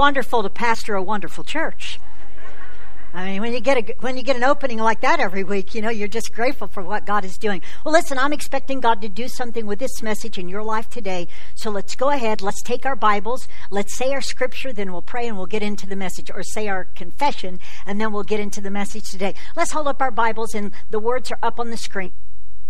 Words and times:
wonderful 0.00 0.42
to 0.42 0.48
pastor 0.48 0.94
a 0.94 1.02
wonderful 1.02 1.44
church. 1.44 2.00
I 3.12 3.26
mean, 3.26 3.42
when 3.42 3.52
you 3.52 3.60
get 3.60 3.76
a, 3.76 3.94
when 4.00 4.16
you 4.16 4.22
get 4.22 4.34
an 4.34 4.44
opening 4.44 4.78
like 4.78 5.02
that 5.02 5.20
every 5.20 5.44
week, 5.44 5.74
you 5.74 5.82
know, 5.82 5.90
you're 5.90 6.08
just 6.08 6.32
grateful 6.32 6.68
for 6.68 6.82
what 6.82 7.04
God 7.04 7.22
is 7.22 7.36
doing. 7.36 7.60
Well, 7.84 7.92
listen, 7.92 8.16
I'm 8.16 8.32
expecting 8.32 8.80
God 8.80 9.02
to 9.02 9.10
do 9.10 9.28
something 9.28 9.66
with 9.66 9.78
this 9.78 10.00
message 10.00 10.38
in 10.38 10.48
your 10.48 10.62
life 10.62 10.88
today. 10.88 11.28
So 11.54 11.70
let's 11.70 11.96
go 11.96 12.08
ahead. 12.08 12.40
Let's 12.40 12.62
take 12.62 12.86
our 12.86 12.96
Bibles. 12.96 13.46
Let's 13.70 13.94
say 13.94 14.14
our 14.14 14.22
scripture, 14.22 14.72
then 14.72 14.90
we'll 14.90 15.02
pray 15.02 15.28
and 15.28 15.36
we'll 15.36 15.44
get 15.44 15.62
into 15.62 15.86
the 15.86 15.96
message 15.96 16.30
or 16.34 16.42
say 16.44 16.66
our 16.68 16.84
confession 16.84 17.60
and 17.84 18.00
then 18.00 18.10
we'll 18.10 18.22
get 18.22 18.40
into 18.40 18.62
the 18.62 18.70
message 18.70 19.10
today. 19.10 19.34
Let's 19.54 19.72
hold 19.72 19.86
up 19.86 20.00
our 20.00 20.10
Bibles 20.10 20.54
and 20.54 20.72
the 20.88 20.98
words 20.98 21.30
are 21.30 21.38
up 21.42 21.60
on 21.60 21.68
the 21.68 21.76
screen. 21.76 22.12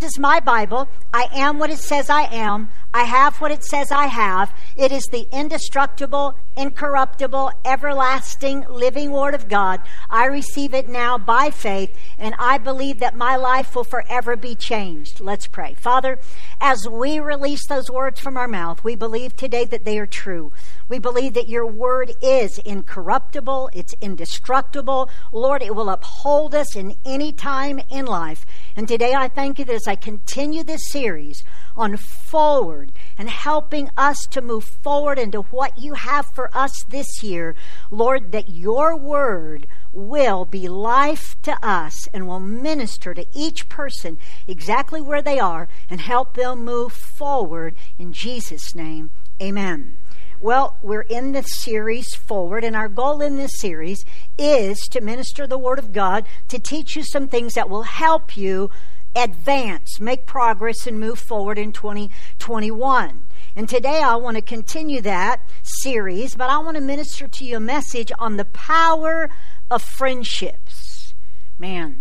This 0.00 0.12
is 0.12 0.18
my 0.18 0.40
Bible. 0.40 0.88
I 1.12 1.28
am 1.30 1.58
what 1.58 1.68
it 1.68 1.78
says 1.78 2.08
I 2.08 2.22
am. 2.22 2.70
I 2.94 3.02
have 3.02 3.38
what 3.38 3.50
it 3.50 3.62
says 3.62 3.92
I 3.92 4.06
have. 4.06 4.50
It 4.74 4.92
is 4.92 5.04
the 5.04 5.28
indestructible, 5.30 6.38
incorruptible, 6.56 7.52
everlasting, 7.66 8.64
living 8.70 9.10
Word 9.10 9.34
of 9.34 9.46
God. 9.46 9.82
I 10.08 10.24
receive 10.24 10.72
it 10.72 10.88
now 10.88 11.18
by 11.18 11.50
faith, 11.50 11.94
and 12.16 12.34
I 12.38 12.56
believe 12.56 12.98
that 13.00 13.14
my 13.14 13.36
life 13.36 13.76
will 13.76 13.84
forever 13.84 14.36
be 14.36 14.54
changed. 14.54 15.20
Let's 15.20 15.46
pray. 15.46 15.74
Father, 15.74 16.18
as 16.62 16.88
we 16.88 17.20
release 17.20 17.66
those 17.66 17.90
words 17.90 18.20
from 18.20 18.38
our 18.38 18.48
mouth, 18.48 18.82
we 18.82 18.94
believe 18.94 19.36
today 19.36 19.66
that 19.66 19.84
they 19.84 19.98
are 19.98 20.06
true. 20.06 20.50
We 20.90 20.98
believe 20.98 21.34
that 21.34 21.48
your 21.48 21.66
word 21.66 22.12
is 22.20 22.58
incorruptible, 22.58 23.70
it's 23.72 23.94
indestructible. 24.00 25.08
Lord, 25.32 25.62
it 25.62 25.76
will 25.76 25.88
uphold 25.88 26.52
us 26.52 26.74
in 26.74 26.96
any 27.04 27.30
time 27.30 27.80
in 27.88 28.06
life. 28.06 28.44
And 28.74 28.88
today 28.88 29.14
I 29.14 29.28
thank 29.28 29.60
you 29.60 29.64
that 29.66 29.72
as 29.72 29.86
I 29.86 29.94
continue 29.94 30.64
this 30.64 30.90
series 30.90 31.44
on 31.76 31.96
forward 31.96 32.90
and 33.16 33.30
helping 33.30 33.88
us 33.96 34.26
to 34.32 34.42
move 34.42 34.64
forward 34.64 35.16
into 35.16 35.42
what 35.42 35.78
you 35.78 35.94
have 35.94 36.26
for 36.26 36.50
us 36.56 36.72
this 36.88 37.22
year, 37.22 37.54
Lord, 37.92 38.32
that 38.32 38.48
your 38.48 38.96
word 38.96 39.68
will 39.92 40.44
be 40.44 40.68
life 40.68 41.40
to 41.42 41.56
us 41.64 42.08
and 42.12 42.26
will 42.26 42.40
minister 42.40 43.14
to 43.14 43.26
each 43.32 43.68
person 43.68 44.18
exactly 44.48 45.00
where 45.00 45.22
they 45.22 45.38
are 45.38 45.68
and 45.88 46.00
help 46.00 46.34
them 46.34 46.64
move 46.64 46.92
forward 46.92 47.76
in 47.96 48.12
Jesus' 48.12 48.74
name. 48.74 49.12
Amen. 49.40 49.99
Well, 50.42 50.78
we're 50.80 51.02
in 51.02 51.32
the 51.32 51.42
series 51.42 52.14
forward, 52.14 52.64
and 52.64 52.74
our 52.74 52.88
goal 52.88 53.20
in 53.20 53.36
this 53.36 53.58
series 53.58 54.06
is 54.38 54.78
to 54.90 55.02
minister 55.02 55.46
the 55.46 55.58
Word 55.58 55.78
of 55.78 55.92
God, 55.92 56.24
to 56.48 56.58
teach 56.58 56.96
you 56.96 57.04
some 57.04 57.28
things 57.28 57.52
that 57.52 57.68
will 57.68 57.82
help 57.82 58.38
you 58.38 58.70
advance, 59.14 60.00
make 60.00 60.24
progress, 60.24 60.86
and 60.86 60.98
move 60.98 61.18
forward 61.18 61.58
in 61.58 61.72
2021. 61.72 63.26
And 63.54 63.68
today 63.68 64.00
I 64.02 64.16
want 64.16 64.36
to 64.36 64.42
continue 64.42 65.02
that 65.02 65.42
series, 65.62 66.34
but 66.36 66.48
I 66.48 66.56
want 66.56 66.76
to 66.76 66.82
minister 66.82 67.28
to 67.28 67.44
you 67.44 67.58
a 67.58 67.60
message 67.60 68.10
on 68.18 68.38
the 68.38 68.46
power 68.46 69.28
of 69.70 69.82
friendships. 69.82 71.12
Man, 71.58 72.00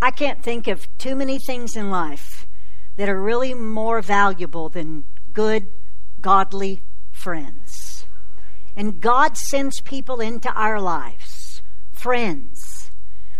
I 0.00 0.10
can't 0.10 0.42
think 0.42 0.68
of 0.68 0.88
too 0.96 1.14
many 1.14 1.38
things 1.38 1.76
in 1.76 1.90
life 1.90 2.46
that 2.96 3.10
are 3.10 3.20
really 3.20 3.52
more 3.52 4.00
valuable 4.00 4.70
than 4.70 5.04
good, 5.34 5.68
godly 6.22 6.80
friends. 7.20 8.06
And 8.76 9.00
God 9.00 9.36
sends 9.36 9.80
people 9.80 10.20
into 10.20 10.50
our 10.52 10.80
lives, 10.80 11.62
friends, 11.92 12.90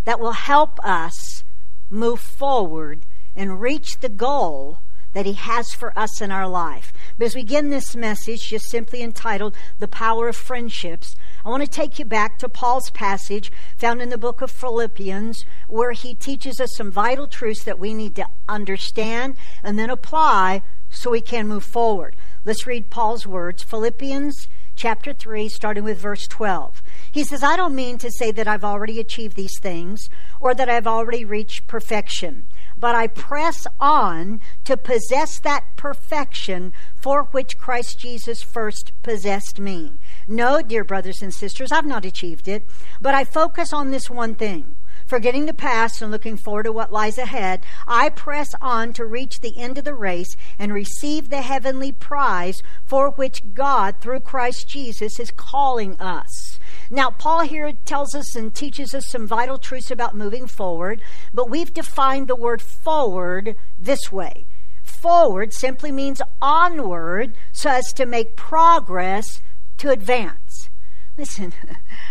that 0.05 0.21
will 0.21 0.33
help 0.33 0.79
us 0.85 1.45
move 1.89 2.21
forward 2.21 3.07
and 3.35 3.61
reach 3.61 4.01
the 4.01 4.09
goal 4.09 4.81
that 5.13 5.27
He 5.27 5.33
has 5.33 5.73
for 5.73 5.99
us 5.99 6.21
in 6.21 6.31
our 6.31 6.47
life. 6.47 6.93
But 7.19 7.27
as 7.27 7.35
we 7.35 7.43
begin 7.43 7.71
this 7.71 7.97
message, 7.97 8.49
just 8.49 8.71
simply 8.71 9.03
entitled 9.03 9.57
The 9.79 9.89
Power 9.89 10.29
of 10.29 10.37
Friendships, 10.37 11.17
I 11.45 11.49
want 11.49 11.65
to 11.65 11.69
take 11.69 11.99
you 11.99 12.05
back 12.05 12.39
to 12.39 12.49
Paul's 12.49 12.91
passage 12.91 13.51
found 13.77 14.03
in 14.03 14.11
the 14.11 14.19
book 14.19 14.41
of 14.41 14.51
Philippians, 14.51 15.45
where 15.69 15.93
he 15.93 16.15
teaches 16.15 16.61
us 16.61 16.77
some 16.77 16.93
vital 16.93 17.27
truths 17.27 17.65
that 17.65 17.79
we 17.79 17.95
need 17.95 18.15
to 18.17 18.27
understand 18.49 19.37
and 19.63 19.79
then 19.79 19.91
apply 19.91 20.63
so 20.91 21.11
we 21.11 21.21
can 21.21 21.49
move 21.49 21.65
forward. 21.65 22.15
Let's 22.43 22.67
read 22.67 22.89
Paul's 22.89 23.27
words 23.27 23.63
Philippians 23.63 24.49
chapter 24.75 25.13
3, 25.13 25.47
starting 25.51 25.85
with 25.85 25.99
verse 26.01 26.27
12. 26.27 26.83
He 27.13 27.23
says, 27.23 27.43
I 27.43 27.55
don't 27.55 27.75
mean 27.75 27.99
to 27.99 28.11
say 28.11 28.31
that 28.31 28.49
I've 28.49 28.65
already 28.65 28.99
achieved 28.99 29.37
these 29.37 29.59
things 29.61 30.09
or 30.41 30.55
that 30.55 30.71
I've 30.71 30.87
already 30.87 31.23
reached 31.23 31.67
perfection, 31.67 32.47
but 32.79 32.95
I 32.95 33.09
press 33.09 33.67
on 33.79 34.41
to 34.65 34.79
possess 34.79 35.39
that 35.41 35.65
perfection 35.77 36.73
for 36.97 37.25
which 37.25 37.59
Christ 37.59 37.99
Jesus 37.99 38.43
first 38.43 38.93
possessed 39.03 39.61
me. 39.61 39.93
No, 40.27 40.63
dear 40.63 40.83
brothers 40.83 41.21
and 41.21 41.35
sisters, 41.35 41.71
I've 41.71 41.85
not 41.85 42.07
achieved 42.07 42.49
it, 42.49 42.67
but 43.03 43.15
I 43.15 43.25
focus 43.25 43.75
on 43.75 43.91
this 43.91 44.09
one 44.09 44.35
thing. 44.35 44.77
Forgetting 45.11 45.47
the 45.47 45.53
past 45.53 46.01
and 46.01 46.13
looking 46.13 46.37
forward 46.37 46.63
to 46.63 46.73
what 46.73 46.93
lies 46.93 47.19
ahead, 47.19 47.65
I 47.85 48.11
press 48.11 48.55
on 48.61 48.93
to 48.93 49.05
reach 49.05 49.41
the 49.41 49.59
end 49.59 49.77
of 49.77 49.83
the 49.83 49.93
race 49.93 50.37
and 50.57 50.73
receive 50.73 51.31
the 51.31 51.43
heavenly 51.43 51.91
prize 51.91 52.63
for 52.85 53.11
which 53.11 53.53
God, 53.53 53.97
through 54.01 54.21
Christ 54.21 54.69
Jesus, 54.69 55.19
is 55.19 55.33
calling 55.33 56.01
us. 56.01 56.61
Now, 56.91 57.11
Paul 57.11 57.41
here 57.41 57.73
tells 57.73 58.15
us 58.15 58.37
and 58.37 58.55
teaches 58.55 58.95
us 58.95 59.09
some 59.09 59.27
vital 59.27 59.59
truths 59.59 59.91
about 59.91 60.15
moving 60.15 60.47
forward, 60.47 61.03
but 61.35 61.51
we've 61.51 61.75
defined 61.75 62.29
the 62.29 62.37
word 62.37 62.63
forward 62.63 63.57
this 63.77 64.13
way. 64.13 64.47
Forward 64.85 65.53
simply 65.53 65.91
means 65.91 66.23
onward 66.41 67.35
so 67.51 67.69
as 67.69 67.93
to 67.95 68.07
make 68.07 68.37
progress 68.37 69.43
to 69.79 69.91
advance. 69.91 70.71
Listen, 71.19 71.53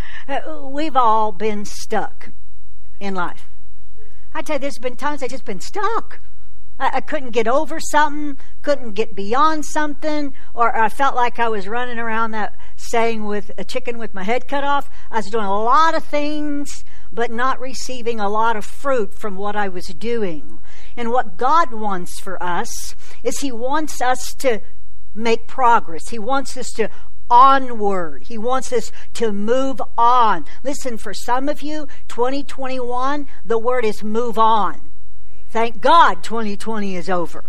we've 0.70 0.98
all 0.98 1.32
been 1.32 1.64
stuck 1.64 2.32
in 3.00 3.16
life. 3.16 3.50
I 4.34 4.42
tell 4.42 4.56
you, 4.56 4.60
there's 4.60 4.78
been 4.78 4.96
times 4.96 5.24
I've 5.24 5.30
just 5.30 5.46
been 5.46 5.60
stuck. 5.60 6.22
I, 6.80 6.92
I, 6.96 7.02
couldn't 7.02 7.32
get 7.32 7.48
over 7.48 7.80
something, 7.80 8.38
couldn't 8.62 8.94
get 8.94 9.16
beyond 9.16 9.66
something, 9.66 10.34
or 10.54 10.76
I 10.76 10.90
felt 10.90 11.16
like 11.16 11.40
I 11.40 11.50
was 11.50 11.68
running 11.68 12.00
around 12.00 12.32
that 12.32 12.56
saying 12.76 13.26
with 13.26 13.52
a 13.58 13.64
chicken 13.64 13.98
with 13.98 14.14
my 14.14 14.24
head 14.24 14.48
cut 14.48 14.64
off. 14.64 14.90
I 15.12 15.18
was 15.18 15.28
doing 15.28 15.46
a 15.46 15.64
lot 15.64 15.96
of 15.96 16.04
things, 16.06 16.84
but 17.12 17.32
not 17.32 17.60
receiving 17.60 18.20
a 18.20 18.30
lot 18.30 18.56
of 18.56 18.66
fruit 18.66 19.14
from 19.14 19.36
what 19.36 19.56
I 19.56 19.68
was 19.68 19.88
doing. 19.88 20.60
And 20.96 21.12
what 21.12 21.38
God 21.38 21.74
wants 21.74 22.20
for 22.20 22.42
us 22.42 22.96
is 23.24 23.40
He 23.40 23.52
wants 23.52 24.02
us 24.02 24.34
to 24.36 24.62
make 25.14 25.48
progress. 25.48 26.10
He 26.10 26.20
wants 26.20 26.56
us 26.56 26.72
to 26.72 26.90
onward. 27.30 28.24
He 28.24 28.38
wants 28.38 28.72
us 28.72 28.92
to 29.14 29.32
move 29.32 29.82
on. 29.98 30.46
Listen, 30.64 30.98
for 30.98 31.14
some 31.14 31.50
of 31.50 31.62
you, 31.62 31.88
2021, 32.08 33.28
the 33.46 33.60
word 33.60 33.86
is 33.86 34.04
move 34.04 34.38
on. 34.38 34.92
Thank 35.50 35.82
God 35.82 36.24
2020 36.24 36.96
is 36.96 37.10
over. 37.10 37.44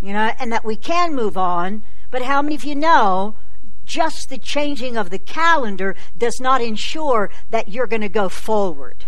You 0.00 0.12
know, 0.12 0.32
and 0.38 0.52
that 0.52 0.64
we 0.64 0.76
can 0.76 1.14
move 1.14 1.36
on. 1.36 1.82
But 2.10 2.22
how 2.22 2.42
many 2.42 2.54
of 2.54 2.64
you 2.64 2.74
know 2.74 3.36
just 3.84 4.28
the 4.28 4.38
changing 4.38 4.96
of 4.96 5.10
the 5.10 5.18
calendar 5.18 5.96
does 6.16 6.40
not 6.40 6.60
ensure 6.60 7.30
that 7.50 7.68
you're 7.68 7.86
going 7.86 8.02
to 8.02 8.08
go 8.08 8.28
forward? 8.28 9.04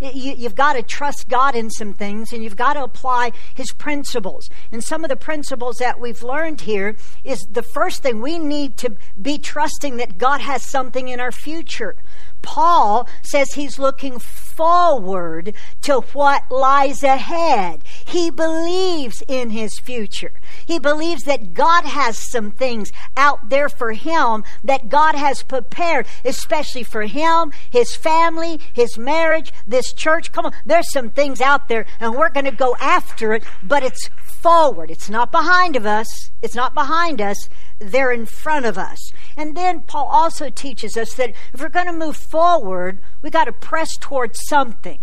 You, 0.00 0.36
have 0.44 0.54
got 0.54 0.74
to 0.74 0.82
trust 0.82 1.28
God 1.28 1.56
in 1.56 1.70
some 1.70 1.92
things 1.92 2.32
and 2.32 2.42
you've 2.42 2.56
got 2.56 2.74
to 2.74 2.82
apply 2.82 3.32
His 3.54 3.72
principles. 3.72 4.48
And 4.70 4.82
some 4.82 5.04
of 5.04 5.10
the 5.10 5.16
principles 5.16 5.78
that 5.78 5.98
we've 6.00 6.22
learned 6.22 6.62
here 6.62 6.96
is 7.24 7.40
the 7.50 7.62
first 7.62 8.02
thing 8.02 8.20
we 8.20 8.38
need 8.38 8.76
to 8.78 8.96
be 9.20 9.38
trusting 9.38 9.96
that 9.96 10.18
God 10.18 10.40
has 10.40 10.62
something 10.62 11.08
in 11.08 11.20
our 11.20 11.32
future. 11.32 11.96
Paul 12.42 13.08
says 13.22 13.52
he's 13.52 13.78
looking 13.78 14.18
forward 14.18 15.54
to 15.82 16.00
what 16.12 16.50
lies 16.50 17.02
ahead. 17.02 17.84
He 18.06 18.30
believes 18.30 19.22
in 19.28 19.50
his 19.50 19.78
future. 19.78 20.32
He 20.66 20.78
believes 20.78 21.24
that 21.24 21.54
God 21.54 21.84
has 21.84 22.18
some 22.18 22.50
things 22.50 22.90
out 23.16 23.50
there 23.50 23.68
for 23.68 23.92
him 23.92 24.44
that 24.64 24.88
God 24.88 25.14
has 25.14 25.42
prepared, 25.42 26.06
especially 26.24 26.82
for 26.82 27.02
him, 27.02 27.52
his 27.70 27.94
family, 27.94 28.60
his 28.72 28.98
marriage, 28.98 29.52
this 29.66 29.92
church. 29.92 30.32
Come 30.32 30.46
on, 30.46 30.52
there's 30.66 30.90
some 30.92 31.10
things 31.10 31.40
out 31.40 31.68
there 31.68 31.86
and 32.00 32.14
we're 32.14 32.30
going 32.30 32.46
to 32.46 32.50
go 32.50 32.76
after 32.80 33.34
it, 33.34 33.44
but 33.62 33.82
it's 33.82 34.10
forward. 34.42 34.90
It's 34.90 35.10
not 35.10 35.32
behind 35.32 35.76
of 35.76 35.86
us. 35.86 36.30
It's 36.42 36.54
not 36.54 36.74
behind 36.74 37.20
us. 37.20 37.48
They're 37.78 38.12
in 38.12 38.26
front 38.26 38.66
of 38.66 38.78
us. 38.78 38.98
And 39.36 39.56
then 39.56 39.82
Paul 39.82 40.08
also 40.10 40.50
teaches 40.50 40.96
us 40.96 41.14
that 41.14 41.34
if 41.52 41.60
we're 41.60 41.68
going 41.68 41.86
to 41.86 41.92
move 41.92 42.16
forward, 42.16 43.00
we 43.22 43.30
got 43.30 43.44
to 43.44 43.52
press 43.52 43.96
towards 43.96 44.38
something. 44.48 45.00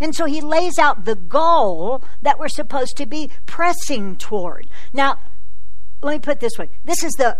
And 0.00 0.14
so 0.14 0.24
he 0.24 0.40
lays 0.40 0.78
out 0.78 1.04
the 1.04 1.14
goal 1.14 2.02
that 2.22 2.38
we're 2.38 2.48
supposed 2.48 2.96
to 2.96 3.06
be 3.06 3.30
pressing 3.46 4.16
toward. 4.16 4.68
Now, 4.92 5.18
let 6.02 6.12
me 6.12 6.18
put 6.18 6.40
this 6.40 6.58
way 6.58 6.70
this 6.84 7.04
is 7.04 7.12
the 7.12 7.38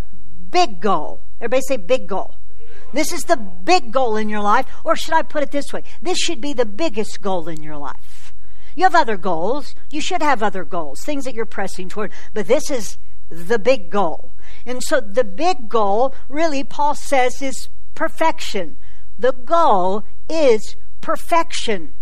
big 0.50 0.80
goal. 0.80 1.22
Everybody 1.40 1.62
say 1.62 1.76
big 1.76 2.06
goal. 2.06 2.36
This 2.92 3.12
is 3.12 3.22
the 3.22 3.36
big 3.36 3.90
goal 3.90 4.16
in 4.16 4.28
your 4.28 4.40
life. 4.40 4.66
Or 4.84 4.96
should 4.96 5.14
I 5.14 5.22
put 5.22 5.42
it 5.42 5.50
this 5.50 5.72
way? 5.72 5.82
This 6.00 6.19
should 6.19 6.40
be 6.40 6.52
the 6.52 6.66
biggest 6.66 7.20
goal 7.20 7.48
in 7.48 7.62
your 7.62 7.76
life. 7.76 8.31
You 8.74 8.84
have 8.84 8.94
other 8.94 9.16
goals. 9.16 9.74
You 9.90 10.00
should 10.00 10.22
have 10.22 10.42
other 10.42 10.64
goals, 10.64 11.02
things 11.02 11.24
that 11.24 11.34
you're 11.34 11.46
pressing 11.46 11.88
toward. 11.88 12.12
But 12.34 12.46
this 12.46 12.70
is 12.70 12.96
the 13.28 13.58
big 13.58 13.90
goal. 13.90 14.32
And 14.66 14.82
so 14.82 15.00
the 15.00 15.24
big 15.24 15.69
goal, 15.69 16.14
really, 16.28 16.64
Paul 16.64 16.94
says, 16.94 17.40
is 17.40 17.69
perfection. 17.94 18.76
The 19.19 19.32
goal 19.32 20.04
is 20.28 20.76
perfection. 21.00 21.92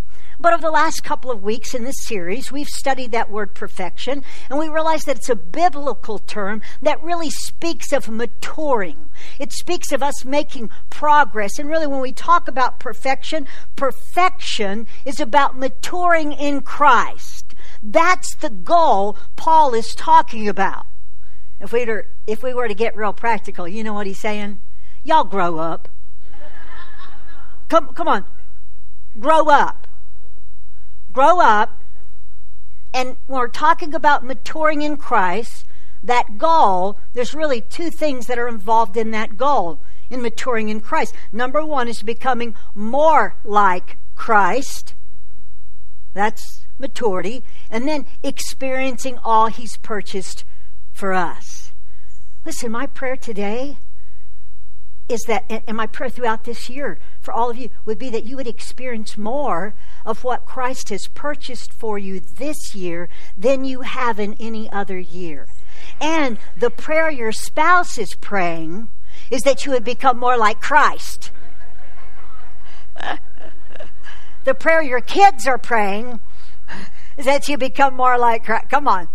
But 0.40 0.54
over 0.54 0.62
the 0.62 0.70
last 0.70 1.04
couple 1.04 1.30
of 1.30 1.42
weeks 1.42 1.74
in 1.74 1.84
this 1.84 2.00
series, 2.00 2.50
we've 2.50 2.66
studied 2.66 3.12
that 3.12 3.30
word 3.30 3.54
perfection, 3.54 4.24
and 4.48 4.58
we 4.58 4.70
realize 4.70 5.04
that 5.04 5.16
it's 5.16 5.28
a 5.28 5.36
biblical 5.36 6.18
term 6.18 6.62
that 6.80 7.02
really 7.02 7.28
speaks 7.28 7.92
of 7.92 8.08
maturing. 8.08 9.09
It 9.38 9.52
speaks 9.52 9.92
of 9.92 10.02
us 10.02 10.24
making 10.24 10.70
progress. 10.88 11.58
And 11.58 11.68
really, 11.68 11.86
when 11.86 12.00
we 12.00 12.12
talk 12.12 12.48
about 12.48 12.80
perfection, 12.80 13.46
perfection 13.76 14.86
is 15.04 15.20
about 15.20 15.58
maturing 15.58 16.32
in 16.32 16.62
Christ. 16.62 17.54
That's 17.82 18.34
the 18.36 18.50
goal 18.50 19.16
Paul 19.36 19.74
is 19.74 19.94
talking 19.94 20.48
about. 20.48 20.86
If 21.60 21.72
we 21.72 21.84
were, 21.84 22.06
if 22.26 22.42
we 22.42 22.54
were 22.54 22.68
to 22.68 22.74
get 22.74 22.96
real 22.96 23.12
practical, 23.12 23.68
you 23.68 23.84
know 23.84 23.92
what 23.92 24.06
he's 24.06 24.20
saying? 24.20 24.60
Y'all 25.02 25.24
grow 25.24 25.58
up. 25.58 25.88
Come, 27.68 27.88
come 27.94 28.08
on. 28.08 28.24
Grow 29.18 29.48
up 29.48 29.86
grow 31.12 31.40
up, 31.40 31.78
and 32.92 33.16
when 33.26 33.40
we're 33.40 33.48
talking 33.48 33.94
about 33.94 34.24
maturing 34.24 34.82
in 34.82 34.96
Christ, 34.96 35.66
that 36.02 36.38
goal, 36.38 36.98
there's 37.12 37.34
really 37.34 37.60
two 37.60 37.90
things 37.90 38.26
that 38.26 38.38
are 38.38 38.48
involved 38.48 38.96
in 38.96 39.10
that 39.10 39.36
goal 39.36 39.80
in 40.08 40.22
maturing 40.22 40.68
in 40.68 40.80
Christ. 40.80 41.14
Number 41.32 41.64
one 41.64 41.88
is 41.88 42.02
becoming 42.02 42.54
more 42.74 43.36
like 43.44 43.96
Christ. 44.14 44.94
That's 46.14 46.66
maturity. 46.78 47.44
And 47.70 47.86
then 47.86 48.06
experiencing 48.22 49.18
all 49.18 49.46
He's 49.46 49.76
purchased 49.76 50.44
for 50.92 51.12
us. 51.12 51.72
Listen, 52.44 52.72
my 52.72 52.86
prayer 52.86 53.16
today 53.16 53.76
is 55.08 55.22
that, 55.26 55.44
and 55.66 55.76
my 55.76 55.86
prayer 55.86 56.08
throughout 56.08 56.44
this 56.44 56.70
year 56.70 56.98
for 57.20 57.34
all 57.34 57.50
of 57.50 57.58
you 57.58 57.68
would 57.84 57.98
be 57.98 58.10
that 58.10 58.24
you 58.24 58.36
would 58.36 58.46
experience 58.46 59.18
more 59.18 59.74
of 60.06 60.24
what 60.24 60.46
Christ 60.46 60.88
has 60.90 61.08
purchased 61.08 61.72
for 61.72 61.98
you 61.98 62.20
this 62.20 62.74
year 62.74 63.08
than 63.36 63.64
you 63.64 63.80
have 63.80 64.20
in 64.20 64.34
any 64.34 64.70
other 64.70 64.98
year. 64.98 65.46
And 66.00 66.38
the 66.56 66.70
prayer 66.70 67.10
your 67.10 67.32
spouse 67.32 67.98
is 67.98 68.14
praying 68.14 68.88
is 69.30 69.42
that 69.42 69.64
you 69.64 69.72
would 69.72 69.84
become 69.84 70.18
more 70.18 70.36
like 70.36 70.60
Christ. 70.60 71.30
the 74.44 74.54
prayer 74.54 74.82
your 74.82 75.00
kids 75.00 75.46
are 75.46 75.58
praying 75.58 76.20
is 77.16 77.26
that 77.26 77.48
you 77.48 77.58
become 77.58 77.94
more 77.94 78.18
like 78.18 78.44
Christ. 78.44 78.68
Come 78.70 78.88
on. 78.88 79.08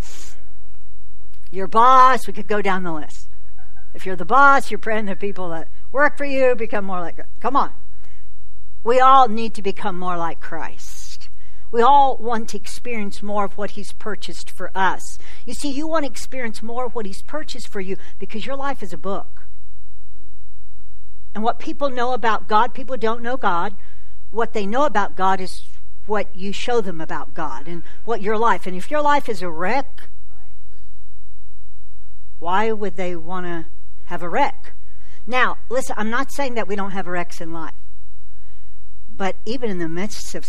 Your 1.51 1.67
boss, 1.67 2.27
we 2.27 2.33
could 2.33 2.47
go 2.47 2.61
down 2.61 2.83
the 2.83 2.93
list. 2.93 3.29
If 3.93 4.05
you're 4.05 4.17
the 4.17 4.25
boss, 4.25 4.69
you're 4.69 4.77
praying 4.77 5.05
that 5.05 5.19
people 5.19 5.49
that 5.49 5.69
work 5.91 6.17
for 6.17 6.25
you, 6.25 6.53
become 6.55 6.85
more 6.85 6.99
like, 6.99 7.19
come 7.39 7.55
on. 7.55 7.71
We 8.83 8.99
all 8.99 9.29
need 9.29 9.55
to 9.55 9.61
become 9.61 9.97
more 9.97 10.17
like 10.17 10.39
Christ. 10.39 10.94
We 11.71 11.81
all 11.81 12.17
want 12.17 12.49
to 12.49 12.57
experience 12.57 13.21
more 13.21 13.45
of 13.45 13.57
what 13.57 13.71
He's 13.71 13.91
purchased 13.91 14.49
for 14.49 14.71
us. 14.75 15.17
You 15.45 15.53
see, 15.53 15.69
you 15.69 15.87
want 15.87 16.05
to 16.05 16.11
experience 16.11 16.61
more 16.61 16.85
of 16.85 16.95
what 16.95 17.05
He's 17.05 17.21
purchased 17.21 17.67
for 17.67 17.81
you 17.81 17.97
because 18.19 18.45
your 18.45 18.55
life 18.55 18.81
is 18.81 18.93
a 18.93 18.97
book. 18.97 19.47
And 21.33 21.43
what 21.43 21.59
people 21.59 21.89
know 21.89 22.13
about 22.13 22.47
God, 22.47 22.73
people 22.73 22.95
don't 22.95 23.21
know 23.21 23.35
God. 23.35 23.75
What 24.31 24.53
they 24.53 24.65
know 24.65 24.85
about 24.85 25.15
God 25.15 25.41
is 25.41 25.67
what 26.05 26.33
you 26.35 26.53
show 26.53 26.81
them 26.81 27.01
about 27.01 27.33
God 27.33 27.67
and 27.67 27.83
what 28.05 28.21
your 28.21 28.37
life. 28.37 28.65
And 28.65 28.75
if 28.75 28.89
your 28.89 29.01
life 29.01 29.27
is 29.27 29.41
a 29.41 29.49
wreck, 29.49 30.09
why 32.39 32.71
would 32.71 32.95
they 32.95 33.15
want 33.15 33.45
to 33.47 33.65
have 34.05 34.21
a 34.21 34.29
wreck? 34.29 34.73
Now, 35.27 35.57
listen, 35.69 35.95
I'm 35.97 36.09
not 36.09 36.31
saying 36.31 36.53
that 36.55 36.67
we 36.67 36.75
don't 36.75 36.91
have 36.91 37.07
wrecks 37.07 37.41
in 37.41 37.51
life. 37.51 37.73
But 39.09 39.37
even 39.45 39.69
in 39.69 39.79
the 39.79 39.89
midst 39.89 40.35
of 40.35 40.45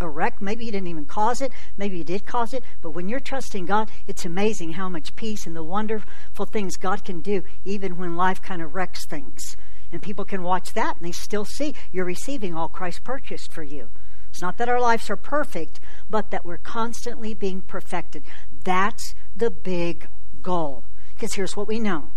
a 0.00 0.08
wreck, 0.08 0.40
maybe 0.40 0.64
you 0.64 0.72
didn't 0.72 0.88
even 0.88 1.04
cause 1.04 1.40
it, 1.40 1.52
maybe 1.76 1.98
you 1.98 2.04
did 2.04 2.26
cause 2.26 2.52
it, 2.52 2.62
but 2.80 2.90
when 2.90 3.08
you're 3.08 3.20
trusting 3.20 3.66
God, 3.66 3.90
it's 4.06 4.24
amazing 4.24 4.74
how 4.74 4.88
much 4.88 5.16
peace 5.16 5.46
and 5.46 5.56
the 5.56 5.64
wonderful 5.64 6.46
things 6.46 6.76
God 6.76 7.04
can 7.04 7.20
do, 7.20 7.42
even 7.64 7.96
when 7.96 8.16
life 8.16 8.40
kind 8.42 8.62
of 8.62 8.74
wrecks 8.74 9.06
things. 9.06 9.56
And 9.90 10.02
people 10.02 10.24
can 10.24 10.42
watch 10.42 10.74
that 10.74 10.96
and 10.98 11.06
they 11.06 11.12
still 11.12 11.44
see 11.44 11.74
you're 11.90 12.04
receiving 12.04 12.54
all 12.54 12.68
Christ 12.68 13.04
purchased 13.04 13.52
for 13.52 13.62
you. 13.62 13.88
It's 14.30 14.42
not 14.42 14.58
that 14.58 14.68
our 14.68 14.80
lives 14.80 15.08
are 15.10 15.16
perfect, 15.16 15.80
but 16.10 16.30
that 16.30 16.44
we're 16.44 16.58
constantly 16.58 17.34
being 17.34 17.62
perfected. 17.62 18.24
That's 18.64 19.14
the 19.34 19.50
big 19.50 20.06
goal. 20.42 20.84
Because 21.14 21.34
here's 21.34 21.56
what 21.56 21.66
we 21.66 21.80
know 21.80 22.12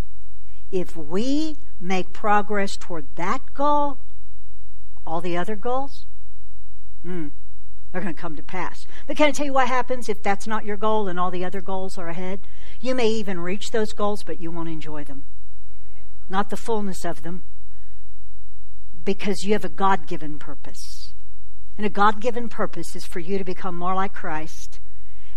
if 0.71 0.95
we 0.95 1.57
make 1.79 2.13
progress 2.13 2.77
toward 2.77 3.15
that 3.15 3.53
goal, 3.53 3.99
all 5.05 5.19
the 5.19 5.37
other 5.37 5.55
goals, 5.55 6.05
mm, 7.05 7.31
they're 7.91 8.01
going 8.01 8.15
to 8.15 8.21
come 8.21 8.35
to 8.35 8.43
pass. 8.43 8.87
But 9.05 9.17
can 9.17 9.27
I 9.27 9.31
tell 9.31 9.45
you 9.45 9.53
what 9.53 9.67
happens 9.67 10.07
if 10.07 10.23
that's 10.23 10.47
not 10.47 10.65
your 10.65 10.77
goal 10.77 11.07
and 11.07 11.19
all 11.19 11.31
the 11.31 11.43
other 11.43 11.61
goals 11.61 11.97
are 11.97 12.07
ahead? 12.07 12.41
You 12.79 12.95
may 12.95 13.09
even 13.09 13.39
reach 13.39 13.71
those 13.71 13.93
goals, 13.93 14.23
but 14.23 14.39
you 14.39 14.49
won't 14.51 14.69
enjoy 14.69 15.03
them. 15.03 15.25
Not 16.29 16.49
the 16.49 16.57
fullness 16.57 17.03
of 17.03 17.23
them, 17.23 17.43
because 19.03 19.43
you 19.43 19.53
have 19.53 19.65
a 19.65 19.69
God 19.69 20.07
given 20.07 20.39
purpose. 20.39 21.13
And 21.77 21.85
a 21.85 21.89
God 21.89 22.21
given 22.21 22.47
purpose 22.47 22.95
is 22.95 23.05
for 23.05 23.19
you 23.19 23.37
to 23.37 23.43
become 23.43 23.75
more 23.75 23.95
like 23.95 24.13
Christ 24.13 24.79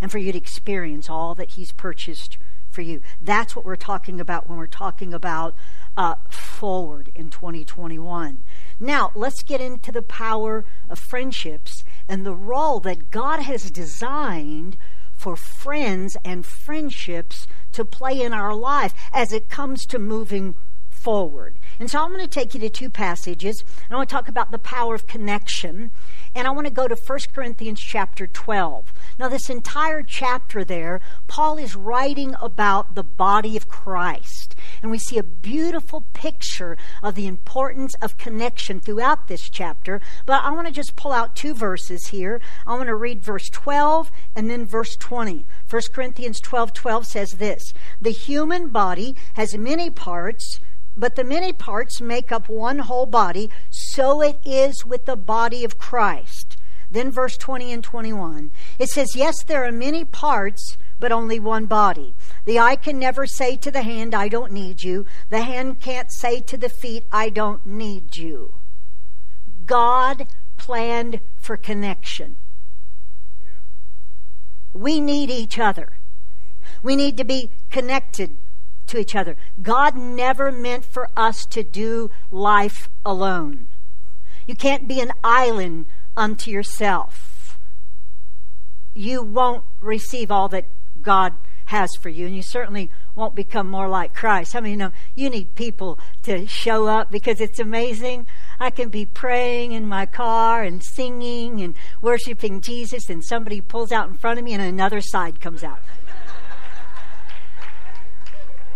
and 0.00 0.12
for 0.12 0.18
you 0.18 0.30
to 0.32 0.38
experience 0.38 1.10
all 1.10 1.34
that 1.34 1.52
He's 1.52 1.72
purchased 1.72 2.38
for 2.70 2.82
you. 2.82 3.00
That's 3.20 3.56
what 3.56 3.64
we're 3.64 3.76
talking 3.76 4.20
about 4.20 4.48
when 4.48 4.58
we're 4.58 4.66
talking 4.66 5.14
about 5.14 5.54
uh, 5.96 6.16
forward 6.28 7.10
in 7.14 7.30
2021. 7.30 8.42
Now, 8.80 9.12
let's 9.14 9.42
get 9.42 9.60
into 9.60 9.92
the 9.92 10.02
power 10.02 10.64
of 10.90 10.98
friendships 10.98 11.84
and 12.08 12.24
the 12.24 12.34
role 12.34 12.80
that 12.80 13.10
God 13.10 13.40
has 13.40 13.70
designed 13.70 14.76
for 15.12 15.36
friends 15.36 16.16
and 16.24 16.44
friendships 16.44 17.46
to 17.72 17.84
play 17.84 18.20
in 18.20 18.32
our 18.32 18.54
life 18.54 18.94
as 19.12 19.32
it 19.32 19.48
comes 19.48 19.86
to 19.86 19.98
moving 19.98 20.54
forward. 20.90 21.58
And 21.78 21.90
so 21.90 22.02
I'm 22.02 22.12
going 22.12 22.22
to 22.22 22.28
take 22.28 22.54
you 22.54 22.60
to 22.60 22.70
two 22.70 22.88
passages. 22.88 23.62
I 23.90 23.94
want 23.94 24.08
to 24.08 24.14
talk 24.14 24.28
about 24.28 24.50
the 24.50 24.58
power 24.58 24.94
of 24.94 25.06
connection. 25.06 25.90
And 26.34 26.48
I 26.48 26.50
want 26.50 26.66
to 26.66 26.72
go 26.72 26.88
to 26.88 26.96
1 26.96 27.18
Corinthians 27.32 27.80
chapter 27.80 28.26
12. 28.26 28.92
Now, 29.18 29.28
this 29.28 29.50
entire 29.50 30.02
chapter 30.02 30.64
there, 30.64 31.00
Paul 31.28 31.58
is 31.58 31.76
writing 31.76 32.34
about 32.40 32.94
the 32.94 33.04
body 33.04 33.56
of 33.56 33.68
Christ. 33.68 34.53
And 34.84 34.90
we 34.90 34.98
see 34.98 35.16
a 35.16 35.22
beautiful 35.22 36.02
picture 36.12 36.76
of 37.02 37.14
the 37.14 37.26
importance 37.26 37.94
of 38.02 38.18
connection 38.18 38.80
throughout 38.80 39.28
this 39.28 39.48
chapter. 39.48 39.98
But 40.26 40.44
I 40.44 40.50
want 40.50 40.66
to 40.66 40.72
just 40.74 40.94
pull 40.94 41.10
out 41.10 41.34
two 41.34 41.54
verses 41.54 42.08
here. 42.08 42.38
I 42.66 42.74
want 42.74 42.88
to 42.88 42.94
read 42.94 43.22
verse 43.22 43.48
12 43.48 44.10
and 44.36 44.50
then 44.50 44.66
verse 44.66 44.94
20. 44.96 45.46
1 45.70 45.82
Corinthians 45.90 46.38
12 46.38 46.74
12 46.74 47.06
says 47.06 47.30
this 47.38 47.72
The 47.98 48.10
human 48.10 48.68
body 48.68 49.16
has 49.36 49.56
many 49.56 49.88
parts 49.88 50.60
but 50.98 51.16
the 51.16 51.24
many 51.24 51.54
parts 51.54 52.02
make 52.02 52.30
up 52.30 52.50
one 52.50 52.80
whole 52.80 53.06
body, 53.06 53.50
so 53.70 54.20
it 54.20 54.38
is 54.44 54.84
with 54.84 55.06
the 55.06 55.16
body 55.16 55.64
of 55.64 55.78
Christ. 55.78 56.58
Then, 56.90 57.10
verse 57.10 57.38
20 57.38 57.72
and 57.72 57.82
21, 57.82 58.52
it 58.78 58.90
says, 58.90 59.08
Yes, 59.16 59.42
there 59.42 59.64
are 59.64 59.72
many 59.72 60.04
parts, 60.04 60.76
but 60.98 61.12
only 61.12 61.38
one 61.38 61.66
body. 61.66 62.14
The 62.44 62.58
eye 62.58 62.76
can 62.76 62.98
never 62.98 63.26
say 63.26 63.56
to 63.56 63.70
the 63.70 63.82
hand, 63.82 64.14
I 64.14 64.28
don't 64.28 64.52
need 64.52 64.82
you. 64.82 65.06
The 65.30 65.42
hand 65.42 65.80
can't 65.80 66.12
say 66.12 66.40
to 66.40 66.56
the 66.56 66.68
feet, 66.68 67.04
I 67.10 67.28
don't 67.28 67.64
need 67.66 68.16
you. 68.16 68.54
God 69.66 70.26
planned 70.56 71.20
for 71.36 71.56
connection. 71.56 72.36
We 74.72 75.00
need 75.00 75.30
each 75.30 75.58
other. 75.58 75.98
We 76.82 76.96
need 76.96 77.16
to 77.16 77.24
be 77.24 77.50
connected 77.70 78.36
to 78.86 78.98
each 78.98 79.14
other. 79.14 79.36
God 79.62 79.96
never 79.96 80.50
meant 80.50 80.84
for 80.84 81.08
us 81.16 81.46
to 81.46 81.62
do 81.62 82.10
life 82.30 82.88
alone. 83.04 83.68
You 84.46 84.54
can't 84.54 84.86
be 84.86 85.00
an 85.00 85.12
island 85.22 85.86
unto 86.16 86.50
yourself. 86.50 87.58
You 88.94 89.22
won't 89.22 89.64
receive 89.80 90.30
all 90.30 90.48
that 90.50 90.66
God 91.04 91.34
has 91.66 91.94
for 91.94 92.08
you, 92.08 92.26
and 92.26 92.34
you 92.34 92.42
certainly 92.42 92.90
won't 93.14 93.34
become 93.34 93.68
more 93.68 93.88
like 93.88 94.12
Christ. 94.12 94.52
How 94.52 94.58
I 94.58 94.62
many 94.62 94.72
you 94.72 94.76
know 94.76 94.92
you 95.14 95.30
need 95.30 95.54
people 95.54 95.98
to 96.24 96.46
show 96.46 96.86
up 96.86 97.10
because 97.10 97.40
it's 97.40 97.58
amazing? 97.58 98.26
I 98.58 98.70
can 98.70 98.88
be 98.88 99.06
praying 99.06 99.72
in 99.72 99.86
my 99.86 100.06
car 100.06 100.62
and 100.62 100.82
singing 100.82 101.62
and 101.62 101.74
worshiping 102.02 102.60
Jesus, 102.60 103.08
and 103.08 103.24
somebody 103.24 103.60
pulls 103.60 103.92
out 103.92 104.08
in 104.08 104.14
front 104.14 104.38
of 104.38 104.44
me, 104.44 104.52
and 104.52 104.62
another 104.62 105.00
side 105.00 105.40
comes 105.40 105.62
out 105.62 105.80